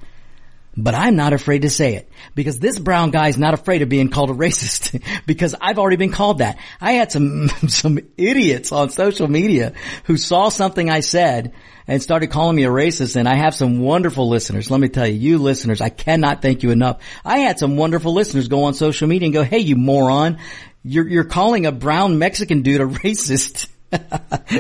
[0.84, 3.90] But I'm not afraid to say it because this brown guy is not afraid of
[3.90, 6.58] being called a racist because I've already been called that.
[6.80, 9.74] I had some, some idiots on social media
[10.06, 11.54] who saw something I said
[11.88, 14.72] and started calling me a racist and I have some wonderful listeners.
[14.72, 17.02] Let me tell you, you listeners, I cannot thank you enough.
[17.26, 20.38] I had some wonderful listeners go on social media and go, Hey, you moron,
[20.84, 23.68] you're, you're calling a brown Mexican dude a racist.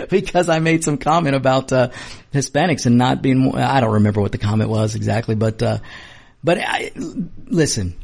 [0.09, 1.89] because I made some comment about uh,
[2.33, 3.53] Hispanics and not being.
[3.55, 5.77] I don't remember what the comment was exactly, but uh,
[6.43, 6.91] but I,
[7.45, 7.95] listen,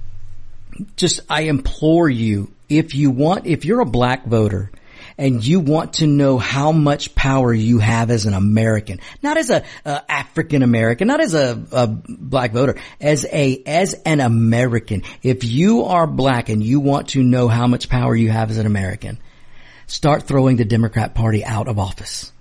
[0.96, 4.72] just I implore you if you want if you're a black voter
[5.18, 9.50] and you want to know how much power you have as an American, not as
[9.50, 15.04] a, African American, not as a, a, black voter, as a as an American.
[15.24, 18.58] If you are black and you want to know how much power you have as
[18.58, 19.18] an American,
[19.88, 22.32] start throwing the Democrat Party out of office.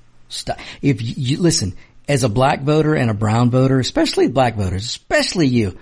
[0.83, 1.77] If you, you listen,
[2.09, 5.79] as a black voter and a brown voter, especially black voters, especially you,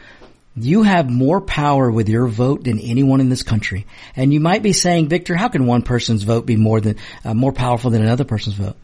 [0.55, 3.87] you have more power with your vote than anyone in this country.
[4.14, 7.35] And you might be saying, Victor, how can one person's vote be more than uh,
[7.35, 8.77] more powerful than another person's vote?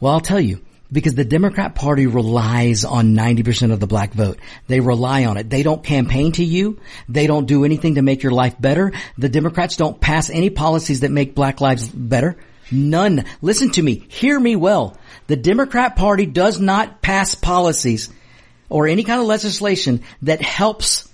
[0.00, 0.60] Well, I'll tell you.
[0.90, 4.38] Because the Democrat Party relies on 90% of the black vote.
[4.66, 5.48] They rely on it.
[5.48, 6.80] They don't campaign to you.
[7.08, 8.92] They don't do anything to make your life better.
[9.16, 12.36] The Democrats don't pass any policies that make black lives better.
[12.70, 13.24] None.
[13.40, 14.04] Listen to me.
[14.08, 14.98] Hear me well.
[15.26, 18.10] The Democrat Party does not pass policies
[18.68, 21.08] or any kind of legislation that helps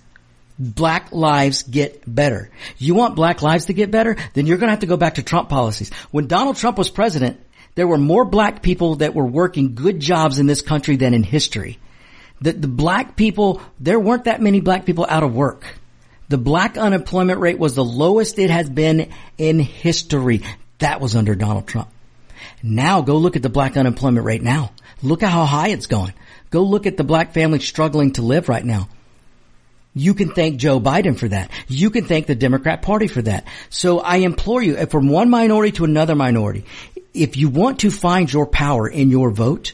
[0.59, 2.51] black lives get better.
[2.79, 4.17] You want black lives to get better?
[4.35, 5.91] Then you're going to have to go back to Trump policies.
[6.11, 7.41] When Donald Trump was president,
[7.75, 11.23] there were more black people that were working good jobs in this country than in
[11.23, 11.79] history.
[12.41, 15.65] The, the black people, there weren't that many black people out of work.
[16.29, 20.43] The black unemployment rate was the lowest it has been in history.
[20.79, 21.89] That was under Donald Trump.
[22.63, 24.73] Now go look at the black unemployment rate now.
[25.03, 26.13] Look at how high it's going.
[26.51, 28.89] Go look at the black family struggling to live right now.
[29.95, 31.51] You can thank Joe Biden for that.
[31.67, 33.47] You can thank the Democrat Party for that.
[33.69, 36.65] So I implore you, from one minority to another minority,
[37.15, 39.73] if you want to find your power in your vote,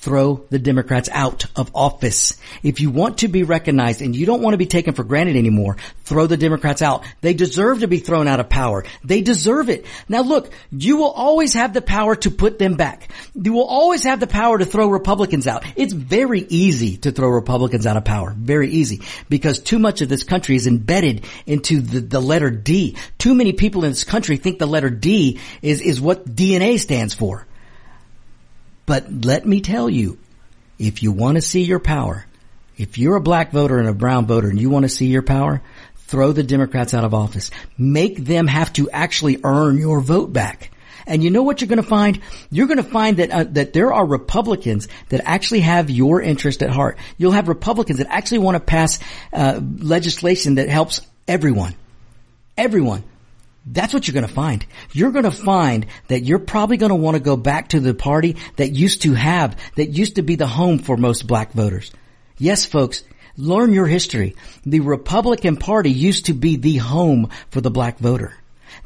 [0.00, 2.38] throw the Democrats out of office.
[2.62, 5.36] If you want to be recognized and you don't want to be taken for granted
[5.36, 7.04] anymore, throw the Democrats out.
[7.20, 8.84] They deserve to be thrown out of power.
[9.02, 9.86] They deserve it.
[10.08, 13.10] Now look, you will always have the power to put them back.
[13.34, 15.64] You will always have the power to throw Republicans out.
[15.74, 18.34] It's very easy to throw Republicans out of power.
[18.36, 19.02] Very easy.
[19.28, 22.96] Because too much of this country is embedded into the, the letter D.
[23.18, 27.14] Too many people in this country think the letter D is, is what DNA stands
[27.14, 27.47] for.
[28.88, 30.16] But let me tell you,
[30.78, 32.24] if you want to see your power,
[32.78, 35.20] if you're a black voter and a brown voter and you want to see your
[35.20, 35.60] power,
[36.06, 37.50] throw the Democrats out of office.
[37.76, 40.70] Make them have to actually earn your vote back.
[41.06, 42.18] And you know what you're going to find?
[42.50, 46.62] You're going to find that uh, that there are Republicans that actually have your interest
[46.62, 46.96] at heart.
[47.18, 48.98] You'll have Republicans that actually want to pass
[49.34, 51.74] uh, legislation that helps everyone,
[52.56, 53.04] everyone
[53.66, 54.64] That's what you're going to find.
[54.92, 57.94] You're going to find that you're probably going to want to go back to the
[57.94, 61.92] party that used to have, that used to be the home for most black voters.
[62.38, 63.02] Yes, folks,
[63.36, 64.36] learn your history.
[64.64, 68.34] The Republican Party used to be the home for the black voter.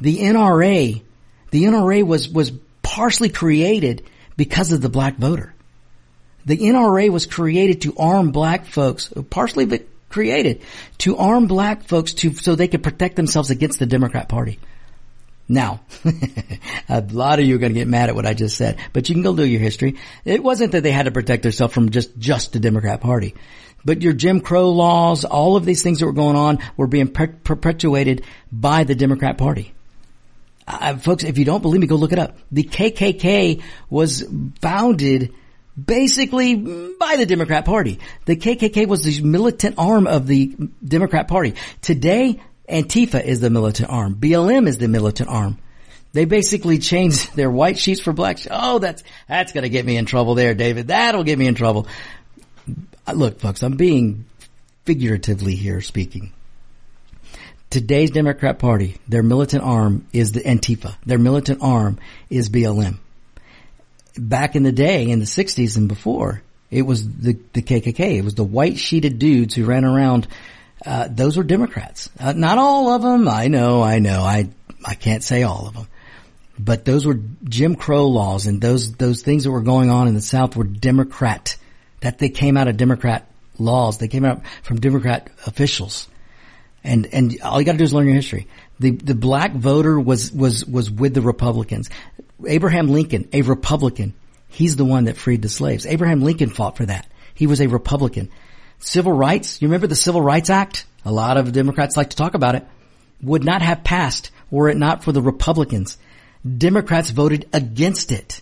[0.01, 1.03] The NRA,
[1.51, 2.53] the NRA was, was
[2.83, 4.05] partially created
[4.37, 5.55] because of the black voter.
[6.45, 9.67] The NRA was created to arm black folks, partially
[10.13, 10.63] created
[10.99, 14.59] to arm black folks to, so they could protect themselves against the Democrat party.
[15.49, 15.81] Now,
[16.89, 19.09] a lot of you are going to get mad at what I just said, but
[19.09, 19.97] you can go do your history.
[20.25, 23.35] It wasn't that they had to protect themselves from just, just the Democrat party.
[23.85, 27.09] But your Jim Crow laws, all of these things that were going on were being
[27.09, 29.75] per- perpetuated by the Democrat party.
[30.67, 32.37] Uh, folks, if you don't believe me, go look it up.
[32.53, 34.25] The KKK was
[34.61, 35.35] founded
[35.81, 37.99] basically by the Democrat Party.
[38.25, 41.55] The KKK was the militant arm of the Democrat Party.
[41.81, 44.17] Today, Antifa is the militant arm.
[44.17, 45.59] BLM is the militant arm.
[46.13, 48.39] They basically changed their white sheets for black.
[48.39, 48.49] Sheets.
[48.51, 50.89] Oh, that's, that's going to get me in trouble there, David.
[50.89, 51.87] That'll get me in trouble.
[53.07, 54.27] Uh, look, folks, I'm being
[54.85, 56.33] figuratively here speaking.
[57.71, 60.95] Today's Democrat Party, their militant arm is the Antifa.
[61.07, 61.99] Their militant arm
[62.29, 62.99] is BLM
[64.17, 68.17] back in the day, in the 60s and before, it was the, the KKK.
[68.17, 70.27] It was the white sheeted dudes who ran around.
[70.85, 72.09] Uh, those were Democrats.
[72.19, 73.29] Uh, not all of them.
[73.29, 74.23] I know, I know.
[74.23, 74.49] I,
[74.85, 75.87] I can't say all of them.
[76.59, 80.15] But those were Jim Crow laws and those, those things that were going on in
[80.15, 81.57] the South were Democrat.
[82.01, 83.99] That they came out of Democrat laws.
[83.99, 86.09] They came out from Democrat officials.
[86.85, 88.49] And, and all you gotta do is learn your history.
[88.81, 91.91] The, the black voter was, was, was with the Republicans.
[92.47, 94.15] Abraham Lincoln, a Republican,
[94.49, 95.87] he's the one that freed the slaves.
[95.87, 97.07] Abraham Lincoln fought for that.
[97.35, 98.31] He was a Republican.
[98.79, 100.87] Civil rights, you remember the Civil Rights Act?
[101.05, 102.67] A lot of Democrats like to talk about it.
[103.23, 105.99] Would not have passed were it not for the Republicans.
[106.59, 108.41] Democrats voted against it.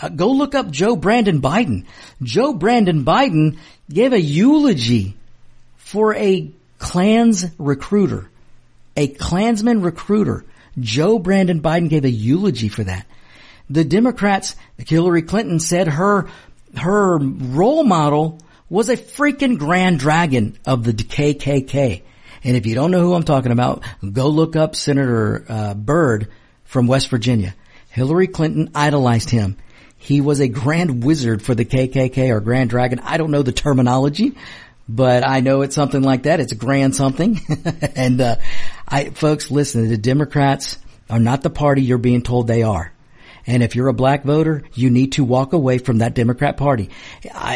[0.00, 1.84] Uh, go look up Joe Brandon Biden.
[2.22, 3.58] Joe Brandon Biden
[3.88, 5.16] gave a eulogy
[5.76, 8.28] for a Klans recruiter,
[8.96, 10.44] a Klansman recruiter.
[10.80, 13.06] Joe Brandon Biden gave a eulogy for that.
[13.70, 16.28] The Democrats, Hillary Clinton said her,
[16.76, 22.02] her role model was a freaking grand dragon of the KKK.
[22.42, 26.28] And if you don't know who I'm talking about, go look up Senator uh, Byrd
[26.64, 27.54] from West Virginia.
[27.88, 29.56] Hillary Clinton idolized him.
[29.96, 33.00] He was a grand wizard for the KKK or grand dragon.
[33.00, 34.36] I don't know the terminology,
[34.86, 36.40] but I know it's something like that.
[36.40, 37.40] It's grand something.
[37.96, 38.36] and, uh,
[38.86, 42.92] I, folks, listen, the Democrats are not the party you're being told they are.
[43.46, 46.90] And if you're a black voter, you need to walk away from that Democrat party.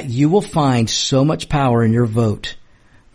[0.05, 2.57] You will find so much power in your vote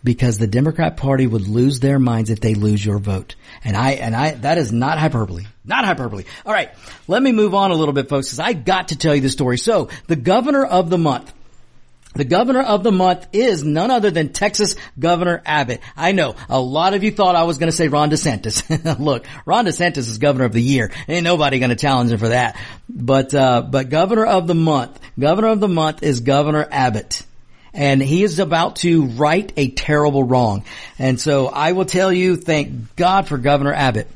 [0.03, 3.35] because the Democrat party would lose their minds if they lose your vote.
[3.63, 5.45] And I, and I, that is not hyperbole.
[5.63, 6.25] Not hyperbole.
[6.45, 6.71] All right.
[7.07, 9.29] Let me move on a little bit, folks, because I got to tell you the
[9.29, 9.57] story.
[9.57, 11.33] So the governor of the month,
[12.13, 15.81] the governor of the month is none other than Texas Governor Abbott.
[15.97, 18.99] I know a lot of you thought I was going to say Ron DeSantis.
[18.99, 20.91] Look, Ron DeSantis is governor of the year.
[21.07, 22.57] Ain't nobody going to challenge him for that.
[22.87, 27.23] But uh, but governor of the month, governor of the month is Governor Abbott.
[27.75, 30.63] And he is about to right a terrible wrong.
[30.99, 34.07] And so I will tell you, thank God for Governor Abbott.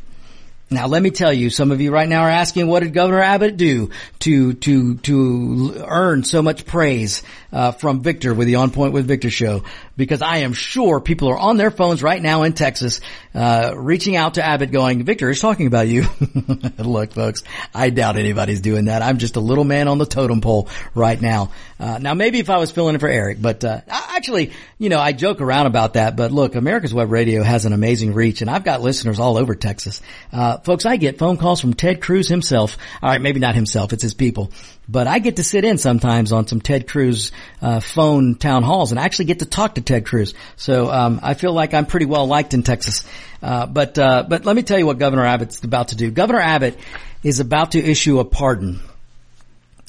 [0.69, 3.21] Now let me tell you, some of you right now are asking, what did Governor
[3.21, 3.89] Abbott do
[4.19, 9.07] to to to earn so much praise uh, from Victor with the On Point with
[9.07, 9.63] Victor show?
[9.95, 13.01] Because I am sure people are on their phones right now in Texas,
[13.33, 16.05] uh, reaching out to Abbott, going, "Victor is talking about you."
[16.77, 17.43] Look, folks,
[17.73, 19.01] I doubt anybody's doing that.
[19.01, 21.51] I'm just a little man on the totem pole right now.
[21.79, 24.99] Uh, now, maybe if I was filling in for Erick, but uh, actually, you know,
[24.99, 26.15] I joke around about that.
[26.15, 29.55] But look, America's Web Radio has an amazing reach, and I've got listeners all over
[29.55, 30.01] Texas.
[30.31, 32.77] Uh, folks, I get phone calls from Ted Cruz himself.
[33.01, 34.51] All right, maybe not himself; it's his people.
[34.89, 37.31] But I get to sit in sometimes on some Ted Cruz
[37.61, 40.33] uh, phone town halls and actually get to talk to Ted Cruz.
[40.55, 43.05] So um, I feel like I'm pretty well liked in Texas.
[43.41, 46.11] Uh, but uh, but let me tell you what Governor Abbott's about to do.
[46.11, 46.77] Governor Abbott
[47.23, 48.79] is about to issue a pardon,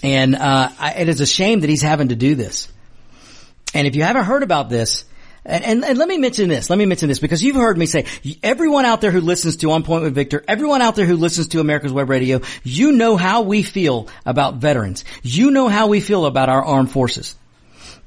[0.03, 2.71] and uh, I, it is a shame that he's having to do this.
[3.75, 5.05] And if you haven't heard about this,
[5.45, 6.69] and, and, and, let me mention this.
[6.69, 8.05] Let me mention this because you've heard me say,
[8.43, 11.49] everyone out there who listens to On Point with Victor, everyone out there who listens
[11.49, 15.05] to America's Web Radio, you know how we feel about veterans.
[15.23, 17.35] You know how we feel about our armed forces.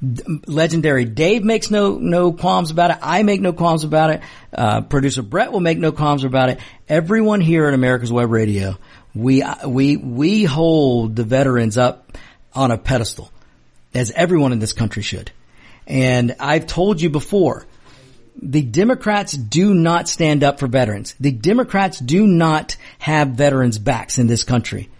[0.02, 2.98] Legendary Dave makes no no qualms about it.
[3.02, 4.20] I make no qualms about it.
[4.52, 6.58] Uh, producer Brett will make no qualms about it.
[6.88, 8.78] Everyone here at America's Web Radio,
[9.14, 12.18] we we we hold the veterans up
[12.52, 13.30] on a pedestal,
[13.94, 15.30] as everyone in this country should.
[15.86, 17.64] And I've told you before,
[18.40, 21.14] the Democrats do not stand up for veterans.
[21.20, 24.90] The Democrats do not have veterans backs in this country,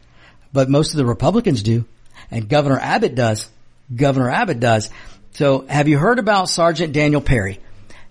[0.53, 1.87] but most of the Republicans do,
[2.31, 3.49] and Governor Abbott does.
[3.95, 4.91] Governor Abbott does.
[5.33, 7.61] So have you heard about Sergeant Daniel Perry?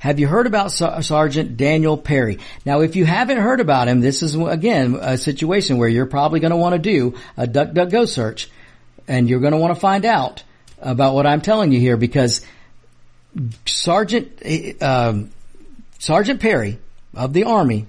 [0.02, 2.40] Have you heard about Sergeant Daniel Perry?
[2.66, 6.40] Now, if you haven't heard about him, this is again a situation where you're probably
[6.40, 8.50] going to want to do a DuckDuckGo search,
[9.08, 10.44] and you're going to want to find out
[10.80, 12.44] about what I'm telling you here because
[13.68, 15.30] Sergeant um,
[16.00, 16.80] Sergeant Perry
[17.14, 17.86] of the Army,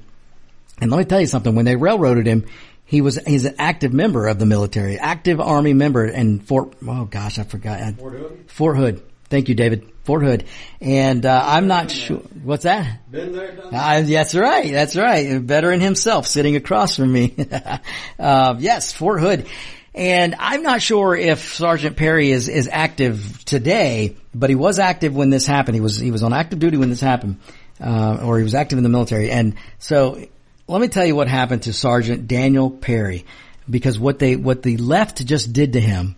[0.82, 1.54] and let me tell you something.
[1.54, 2.44] When they railroaded him,
[2.92, 6.74] he was he's an active member of the military, active Army member, and Fort.
[6.86, 7.94] Oh gosh, I forgot.
[7.94, 8.44] Fort Hood.
[8.48, 9.02] Fort Hood.
[9.30, 9.90] Thank you, David.
[10.04, 10.44] Fort Hood.
[10.78, 12.18] And uh, I'm not sure.
[12.18, 13.10] What's that?
[13.10, 14.70] Been there, done uh, that's right.
[14.70, 15.32] That's right.
[15.32, 17.34] A veteran himself sitting across from me.
[18.18, 19.46] uh, yes, Fort Hood.
[19.94, 25.16] And I'm not sure if Sergeant Perry is, is active today, but he was active
[25.16, 25.76] when this happened.
[25.76, 27.38] He was, he was on active duty when this happened,
[27.80, 29.30] uh, or he was active in the military.
[29.30, 30.26] And so
[30.72, 33.24] let me tell you what happened to Sergeant Daniel Perry,
[33.68, 36.16] because what they, what the left just did to him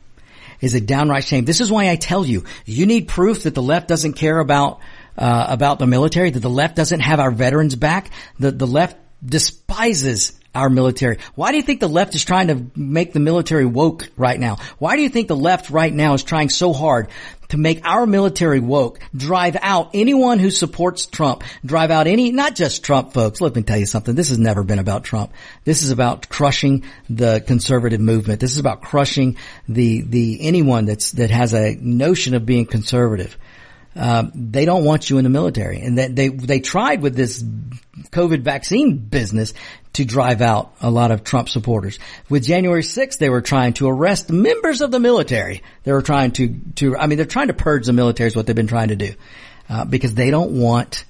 [0.61, 1.45] is a downright shame.
[1.45, 4.81] This is why I tell you, you need proof that the left doesn't care about,
[5.19, 8.97] uh, about the military, that the left doesn't have our veterans back, that the left
[9.25, 11.19] despises our military.
[11.35, 14.59] Why do you think the left is trying to make the military woke right now?
[14.79, 17.09] Why do you think the left right now is trying so hard
[17.49, 22.55] to make our military woke, drive out anyone who supports Trump, drive out any, not
[22.55, 23.41] just Trump folks.
[23.41, 24.15] Let me tell you something.
[24.15, 25.33] This has never been about Trump.
[25.65, 28.41] This is about crushing the conservative movement.
[28.41, 29.37] This is about crushing
[29.69, 33.37] the, the, anyone that's, that has a notion of being conservative.
[33.97, 35.81] Uh, they don't want you in the military.
[35.81, 39.55] And that they, they tried with this COVID vaccine business
[39.95, 41.99] to drive out a lot of Trump supporters.
[42.29, 45.63] With January 6th, they were trying to arrest members of the military.
[45.85, 48.47] They were trying to, to, I mean, they're trying to purge the military is what
[48.47, 49.15] they've been trying to do.
[49.69, 51.05] Uh, because they don't want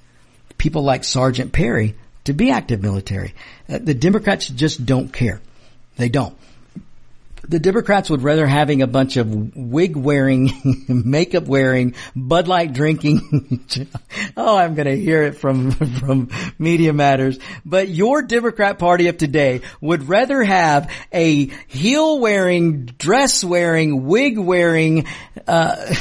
[0.59, 3.35] people like Sergeant Perry to be active military.
[3.69, 5.41] Uh, the Democrats just don't care.
[5.97, 6.37] They don't
[7.49, 10.51] the Democrats would rather having a bunch of wig wearing,
[10.89, 13.67] makeup wearing, Bud Light drinking.
[14.37, 15.71] oh, I'm going to hear it from,
[16.01, 17.39] from Media Matters.
[17.65, 24.39] But your Democrat party of today would rather have a heel wearing, dress wearing, wig
[24.39, 25.07] wearing,
[25.47, 25.95] uh,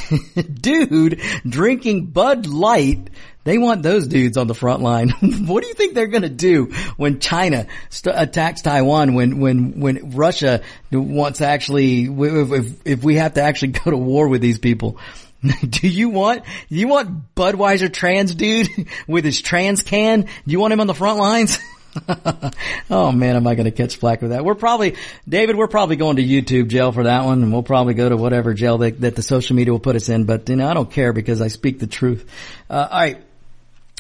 [0.54, 3.10] dude drinking Bud Light
[3.44, 5.10] they want those dudes on the front line.
[5.46, 9.14] what do you think they're going to do when China st- attacks Taiwan?
[9.14, 13.92] When when when Russia wants to actually, if, if, if we have to actually go
[13.92, 14.98] to war with these people?
[15.70, 18.70] do you want you want Budweiser trans dude
[19.08, 20.22] with his trans can?
[20.22, 21.60] Do you want him on the front lines?
[22.90, 24.44] oh man, am I going to catch flack with that?
[24.44, 24.96] We're probably,
[25.28, 28.18] David, we're probably going to YouTube jail for that one and we'll probably go to
[28.18, 30.74] whatever jail that, that the social media will put us in, but you know, I
[30.74, 32.28] don't care because I speak the truth.
[32.70, 33.22] Uh, alright.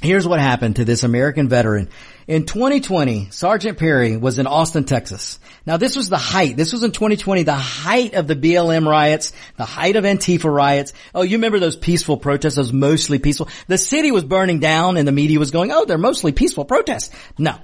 [0.03, 1.87] Here's what happened to this American veteran.
[2.27, 5.39] In 2020, Sergeant Perry was in Austin, Texas.
[5.65, 6.57] Now this was the height.
[6.57, 10.91] This was in 2020, the height of the BLM riots, the height of Antifa riots.
[11.15, 13.47] Oh, you remember those peaceful protests, those mostly peaceful.
[13.67, 17.15] The city was burning down and the media was going, oh, they're mostly peaceful protests.
[17.37, 17.55] No.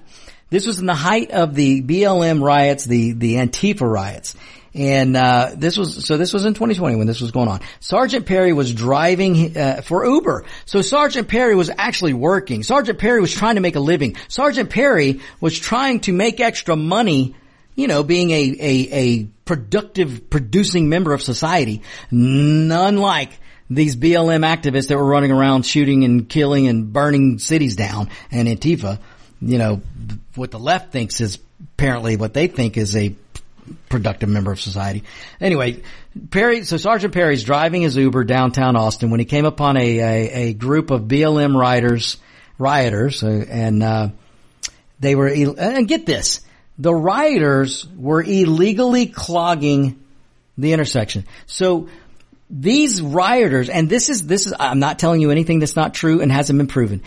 [0.50, 4.34] This was in the height of the BLM riots, the, the Antifa riots.
[4.74, 6.18] And uh, this was so.
[6.18, 7.62] This was in 2020 when this was going on.
[7.80, 10.46] Sergeant Perry was driving uh, for Uber.
[10.66, 12.62] So Sergeant Perry was actually working.
[12.62, 14.16] Sergeant Perry was trying to make a living.
[14.28, 17.36] Sergeant Perry was trying to make extra money.
[17.76, 23.32] You know, being a a, a productive, producing member of society, none like
[23.70, 28.48] these BLM activists that were running around shooting and killing and burning cities down and
[28.48, 29.00] Antifa.
[29.42, 29.82] You know,
[30.36, 31.40] what the left thinks is
[31.76, 33.16] apparently what they think is a
[33.90, 35.04] productive member of society.
[35.40, 35.84] Anyway,
[36.32, 40.32] Perry, so Sergeant Perry's driving his Uber downtown Austin when he came upon a, a,
[40.50, 42.18] a group of BLM rioters,
[42.58, 44.10] rioters, uh, and, uh,
[45.00, 46.42] they were, and get this,
[46.78, 50.04] the rioters were illegally clogging
[50.58, 51.26] the intersection.
[51.46, 51.90] So
[52.50, 56.22] these rioters, and this is, this is, I'm not telling you anything that's not true
[56.22, 57.04] and hasn't been proven.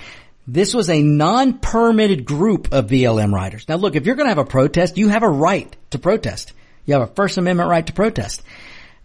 [0.47, 3.69] This was a non-permitted group of BLM riders.
[3.69, 6.53] Now look, if you're going to have a protest, you have a right to protest.
[6.85, 8.43] You have a First Amendment right to protest.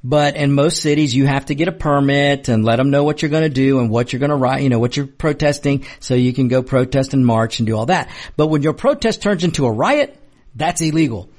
[0.03, 3.21] But in most cities, you have to get a permit and let them know what
[3.21, 5.85] you're going to do and what you're going to write, you know, what you're protesting
[5.99, 8.09] so you can go protest and march and do all that.
[8.35, 10.17] But when your protest turns into a riot,
[10.55, 11.29] that's illegal.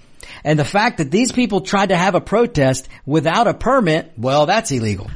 [0.45, 4.47] And the fact that these people tried to have a protest without a permit, well,
[4.47, 5.11] that's illegal.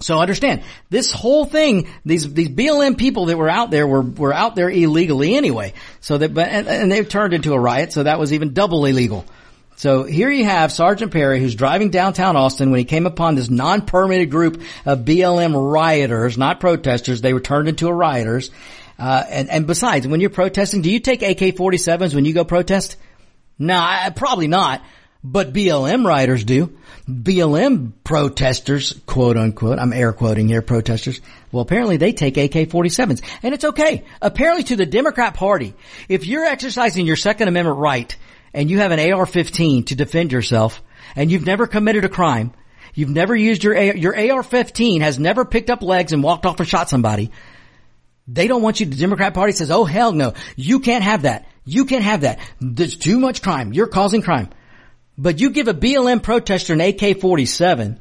[0.00, 4.32] So understand, this whole thing, these, these BLM people that were out there were, were
[4.32, 5.74] out there illegally anyway.
[6.00, 8.86] So that, but, and, and they've turned into a riot, so that was even double
[8.86, 9.26] illegal.
[9.76, 13.50] So here you have Sergeant Perry who's driving downtown Austin when he came upon this
[13.50, 18.50] non-permitted group of BLM rioters, not protesters, they were turned into a rioters.
[18.98, 22.96] Uh, and, and besides, when you're protesting, do you take AK-47s when you go protest?
[23.58, 24.82] No, I, probably not.
[25.22, 26.78] But BLM riders do.
[27.08, 31.20] BLM protesters, quote unquote, I'm air quoting here, protesters.
[31.52, 33.22] Well, apparently they take AK-47s.
[33.42, 34.04] And it's okay.
[34.22, 35.74] Apparently to the Democrat party,
[36.08, 38.16] if you're exercising your Second Amendment right
[38.54, 40.82] and you have an AR-15 to defend yourself
[41.14, 42.52] and you've never committed a crime,
[42.94, 46.60] you've never used your, AR, your AR-15 has never picked up legs and walked off
[46.60, 47.30] and shot somebody,
[48.26, 51.46] they don't want you, the Democrat party says, oh hell no, you can't have that.
[51.64, 52.38] You can't have that.
[52.60, 53.72] There's too much crime.
[53.72, 54.48] You're causing crime.
[55.20, 57.98] But you give a BLM protester an AK-47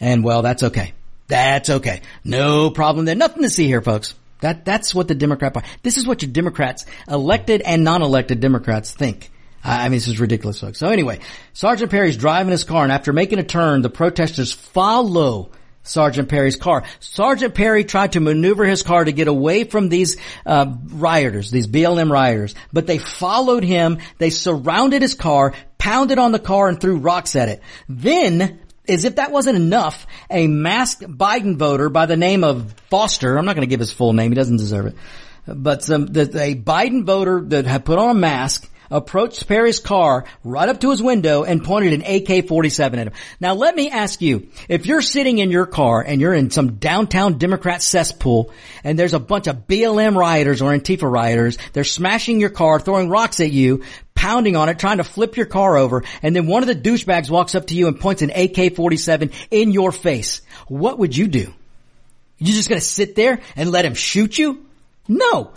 [0.00, 0.92] and well, that's okay.
[1.28, 2.02] That's okay.
[2.24, 3.14] No problem there.
[3.14, 4.14] Nothing to see here, folks.
[4.40, 8.92] That, that's what the Democrat party, this is what your Democrats, elected and non-elected Democrats
[8.92, 9.30] think.
[9.64, 10.78] I mean, this is ridiculous, folks.
[10.78, 11.20] So anyway,
[11.54, 15.50] Sergeant Perry's driving his car and after making a turn, the protesters follow
[15.86, 16.84] Sergeant Perry's car.
[17.00, 21.66] Sergeant Perry tried to maneuver his car to get away from these uh, rioters, these
[21.66, 23.98] BLM rioters, but they followed him.
[24.18, 27.62] They surrounded his car, pounded on the car, and threw rocks at it.
[27.88, 33.36] Then, as if that wasn't enough, a masked Biden voter by the name of Foster,
[33.38, 34.96] I'm not going to give his full name, he doesn't deserve it,
[35.46, 40.24] but some, the, a Biden voter that had put on a mask approached Perry's car
[40.44, 43.12] right up to his window and pointed an AK-47 at him.
[43.40, 46.74] Now let me ask you, if you're sitting in your car and you're in some
[46.74, 48.52] downtown Democrat cesspool
[48.84, 53.08] and there's a bunch of BLM rioters or Antifa rioters, they're smashing your car, throwing
[53.08, 53.82] rocks at you,
[54.14, 57.30] pounding on it, trying to flip your car over, and then one of the douchebags
[57.30, 60.40] walks up to you and points an AK-47 in your face.
[60.66, 61.52] What would you do?
[62.38, 64.66] You just gonna sit there and let him shoot you?
[65.08, 65.52] No.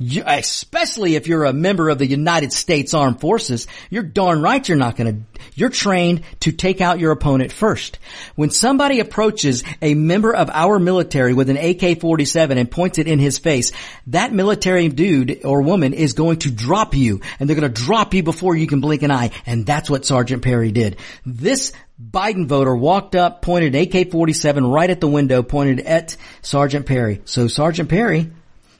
[0.00, 4.78] Especially if you're a member of the United States Armed Forces, you're darn right you're
[4.78, 5.20] not gonna,
[5.54, 7.98] you're trained to take out your opponent first.
[8.34, 13.18] When somebody approaches a member of our military with an AK-47 and points it in
[13.18, 13.72] his face,
[14.06, 18.22] that military dude or woman is going to drop you and they're gonna drop you
[18.22, 19.32] before you can blink an eye.
[19.44, 20.96] And that's what Sergeant Perry did.
[21.26, 27.20] This Biden voter walked up, pointed AK-47 right at the window, pointed at Sergeant Perry.
[27.26, 28.30] So Sergeant Perry,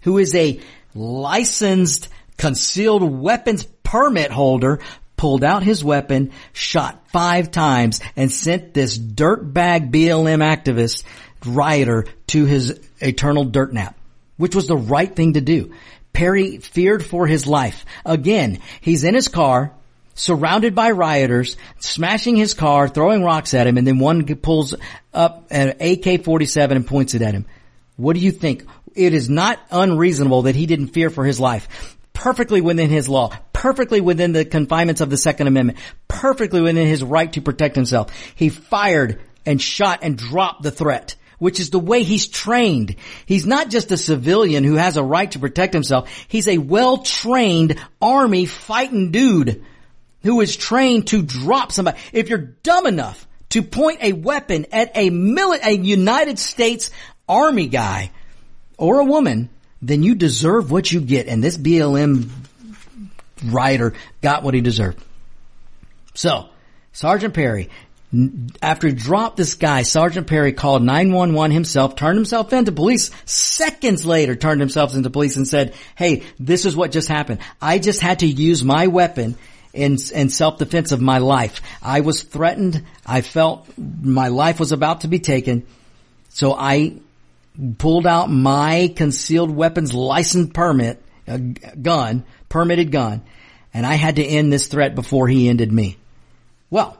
[0.03, 0.61] who is a
[0.95, 4.81] licensed concealed weapons permit holder
[5.17, 11.03] pulled out his weapon, shot five times, and sent this dirtbag BLM activist
[11.45, 13.95] rioter to his eternal dirt nap,
[14.39, 15.75] which was the right thing to do.
[16.15, 17.85] Perry feared for his life.
[18.07, 19.73] Again, he's in his car,
[20.15, 24.75] surrounded by rioters, smashing his car, throwing rocks at him, and then one pulls
[25.13, 27.45] up an AK-47 and points it at him.
[27.97, 28.65] What do you think?
[28.95, 31.97] It is not unreasonable that he didn't fear for his life.
[32.13, 35.79] Perfectly within his law, perfectly within the confinements of the Second Amendment,
[36.09, 38.13] perfectly within his right to protect himself.
[38.35, 42.95] He fired and shot and dropped the threat which is the way he's trained.
[43.27, 46.09] He's not just a civilian who has a right to protect himself.
[46.29, 49.65] He's a well-trained army fighting dude
[50.23, 51.99] who is trained to drop somebody.
[52.13, 56.91] If you're dumb enough to point a weapon at a mili- a United States
[57.29, 58.11] army guy,
[58.81, 59.51] or a woman,
[59.83, 61.29] then you deserve what you get.
[61.29, 62.31] And this BLM
[63.45, 64.99] rider got what he deserved.
[66.15, 66.49] So,
[66.93, 67.69] Sergeant Perry,
[68.61, 74.05] after he dropped this guy, Sergeant Perry called 911 himself, turned himself into police, seconds
[74.05, 77.41] later turned himself into police and said, hey, this is what just happened.
[77.61, 79.37] I just had to use my weapon
[79.75, 81.61] in, in self-defense of my life.
[81.83, 82.85] I was threatened.
[83.07, 85.67] I felt my life was about to be taken.
[86.31, 87.01] So I
[87.79, 93.23] pulled out my concealed weapons license permit, a gun, permitted gun,
[93.73, 95.97] and I had to end this threat before he ended me.
[96.71, 96.97] Well,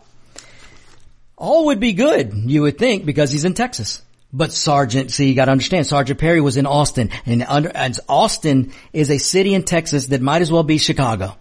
[1.37, 4.03] all would be good, you would think, because he's in Texas.
[4.33, 8.73] But Sergeant, see, you gotta understand, Sergeant Perry was in Austin, and, under, and Austin
[8.93, 11.37] is a city in Texas that might as well be Chicago.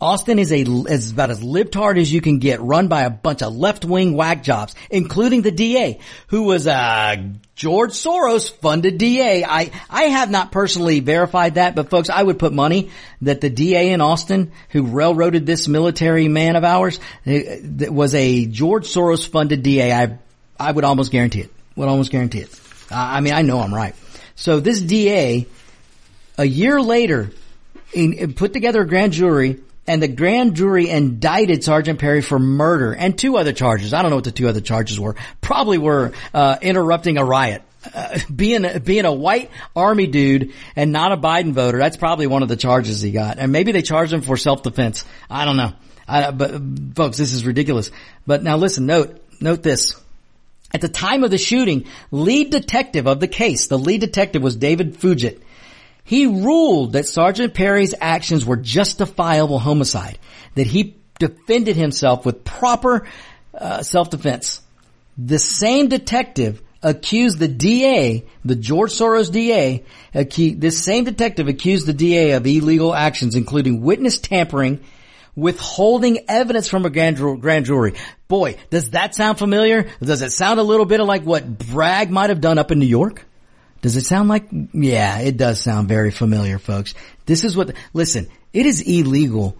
[0.00, 3.42] Austin is a is about as libtard as you can get, run by a bunch
[3.42, 9.44] of left wing whack jobs, including the DA, who was a George Soros funded DA.
[9.44, 12.90] I I have not personally verified that, but folks, I would put money
[13.22, 18.46] that the DA in Austin, who railroaded this military man of ours, eh, was a
[18.46, 19.92] George Soros funded DA.
[19.92, 20.18] I
[20.58, 21.52] I would almost guarantee it.
[21.76, 22.60] Would almost guarantee it.
[22.90, 23.94] I mean, I know I'm right.
[24.36, 25.46] So this DA,
[26.36, 27.30] a year later,
[27.92, 32.94] in, put together a grand jury and the grand jury indicted Sergeant Perry for murder
[32.94, 33.92] and two other charges.
[33.92, 35.16] I don't know what the two other charges were.
[35.40, 37.62] Probably were uh, interrupting a riot.
[37.92, 42.42] Uh, being being a white army dude and not a Biden voter, that's probably one
[42.42, 43.38] of the charges he got.
[43.38, 45.04] And maybe they charged him for self-defense.
[45.28, 45.72] I don't know.
[46.08, 46.60] I, but
[46.94, 47.90] folks, this is ridiculous.
[48.26, 50.00] But now listen, note, note this.
[50.72, 54.56] At the time of the shooting, lead detective of the case, the lead detective was
[54.56, 55.40] David Fugitt.
[56.04, 60.18] He ruled that Sergeant Perry's actions were justifiable homicide,
[60.54, 63.06] that he defended himself with proper
[63.54, 64.60] uh, self-defense.
[65.16, 69.84] The same detective accused the DA, the George Soros DA,
[70.14, 74.80] acu- this same detective accused the DA of illegal actions, including witness tampering,
[75.34, 77.94] withholding evidence from a grand, grand jury.
[78.28, 79.88] Boy, does that sound familiar?
[80.00, 82.86] Does it sound a little bit like what Bragg might have done up in New
[82.86, 83.24] York?
[83.84, 86.94] Does it sound like, yeah, it does sound very familiar, folks.
[87.26, 89.58] This is what, listen, it is illegal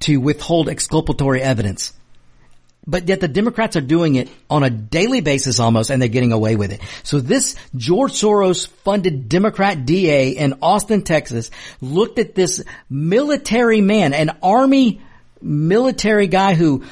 [0.00, 1.92] to withhold exculpatory evidence.
[2.84, 6.32] But yet the Democrats are doing it on a daily basis almost and they're getting
[6.32, 6.80] away with it.
[7.04, 14.14] So this George Soros funded Democrat DA in Austin, Texas looked at this military man,
[14.14, 15.00] an army
[15.40, 16.82] military guy who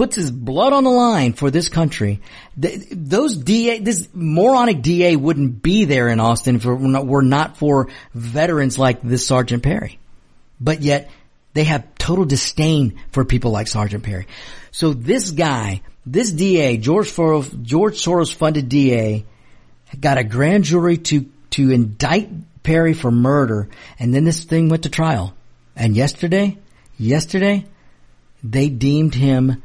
[0.00, 2.22] puts his blood on the line for this country.
[2.58, 7.06] Th- those DA, this moronic DA wouldn't be there in Austin if it were not,
[7.06, 9.98] were not for veterans like this Sergeant Perry.
[10.58, 11.10] But yet
[11.52, 14.26] they have total disdain for people like Sergeant Perry.
[14.70, 19.26] So this guy, this DA, George Soros, George Soros funded DA,
[20.00, 22.30] got a grand jury to, to indict
[22.62, 25.34] Perry for murder, and then this thing went to trial.
[25.76, 26.56] And yesterday,
[26.96, 27.66] yesterday,
[28.42, 29.62] they deemed him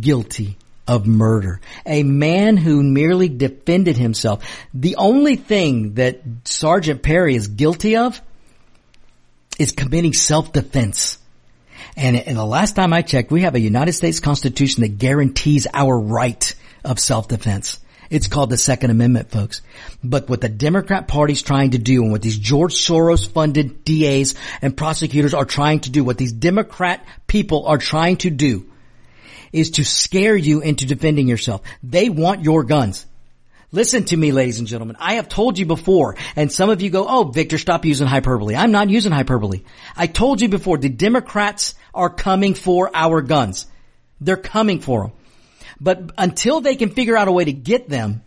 [0.00, 0.56] guilty
[0.86, 1.60] of murder.
[1.86, 4.44] A man who merely defended himself.
[4.74, 8.20] The only thing that Sergeant Perry is guilty of
[9.58, 11.18] is committing self-defense.
[11.96, 15.66] And, and the last time I checked, we have a United States Constitution that guarantees
[15.72, 16.54] our right
[16.84, 17.78] of self-defense.
[18.10, 19.62] It's called the Second Amendment, folks.
[20.02, 24.34] But what the Democrat Party's trying to do and what these George Soros funded DAs
[24.60, 28.66] and prosecutors are trying to do, what these Democrat people are trying to do
[29.54, 31.62] is to scare you into defending yourself.
[31.82, 33.06] They want your guns.
[33.70, 34.96] Listen to me, ladies and gentlemen.
[34.98, 38.54] I have told you before, and some of you go, oh, Victor, stop using hyperbole.
[38.56, 39.62] I'm not using hyperbole.
[39.96, 43.66] I told you before, the Democrats are coming for our guns.
[44.20, 45.12] They're coming for them.
[45.80, 48.22] But until they can figure out a way to get them,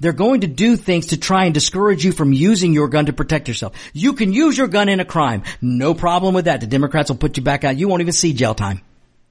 [0.00, 3.12] they're going to do things to try and discourage you from using your gun to
[3.12, 3.74] protect yourself.
[3.92, 5.42] You can use your gun in a crime.
[5.60, 6.60] No problem with that.
[6.60, 7.76] The Democrats will put you back out.
[7.76, 8.80] You won't even see jail time.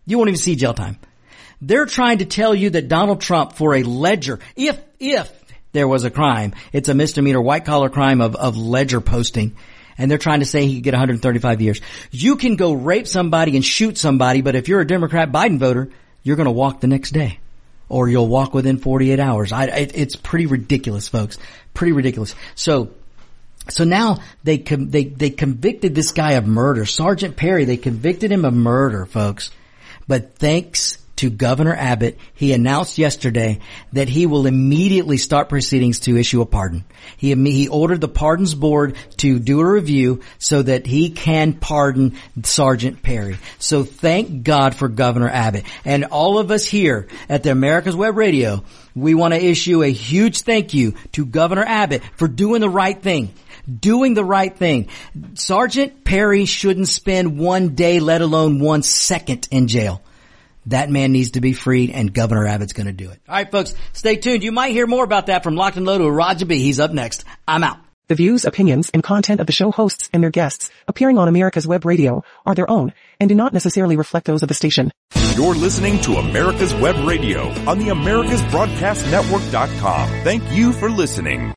[0.05, 0.97] You won't even see jail time.
[1.61, 5.31] They're trying to tell you that Donald Trump for a ledger, if, if
[5.71, 9.55] there was a crime, it's a misdemeanor white collar crime of, of ledger posting.
[9.97, 11.81] And they're trying to say he could get 135 years.
[12.09, 15.89] You can go rape somebody and shoot somebody, but if you're a Democrat Biden voter,
[16.23, 17.39] you're going to walk the next day.
[17.89, 19.51] Or you'll walk within 48 hours.
[19.51, 21.37] I, it, it's pretty ridiculous, folks.
[21.73, 22.35] Pretty ridiculous.
[22.55, 22.91] So,
[23.69, 27.65] so now they com- they they convicted this guy of murder, Sergeant Perry.
[27.65, 29.51] They convicted him of murder, folks.
[30.07, 33.59] But thanks to Governor Abbott, he announced yesterday
[33.93, 36.83] that he will immediately start proceedings to issue a pardon.
[37.15, 42.17] He, he ordered the pardons board to do a review so that he can pardon
[42.41, 43.37] Sergeant Perry.
[43.59, 45.65] So thank God for Governor Abbott.
[45.85, 48.63] And all of us here at the America's Web Radio,
[48.95, 52.99] we want to issue a huge thank you to Governor Abbott for doing the right
[52.99, 53.31] thing
[53.79, 54.89] doing the right thing.
[55.35, 60.01] Sergeant Perry shouldn't spend one day, let alone one second in jail.
[60.67, 63.19] That man needs to be freed and Governor Abbott's going to do it.
[63.27, 64.43] All right, folks, stay tuned.
[64.43, 66.59] You might hear more about that from Locked and Loaded with Roger B.
[66.59, 67.23] He's up next.
[67.47, 67.77] I'm out.
[68.07, 71.65] The views, opinions, and content of the show hosts and their guests appearing on America's
[71.65, 74.91] Web Radio are their own and do not necessarily reflect those of the station.
[75.35, 80.09] You're listening to America's Web Radio on the AmericasBroadcastNetwork.com.
[80.25, 81.49] Thank you for listening.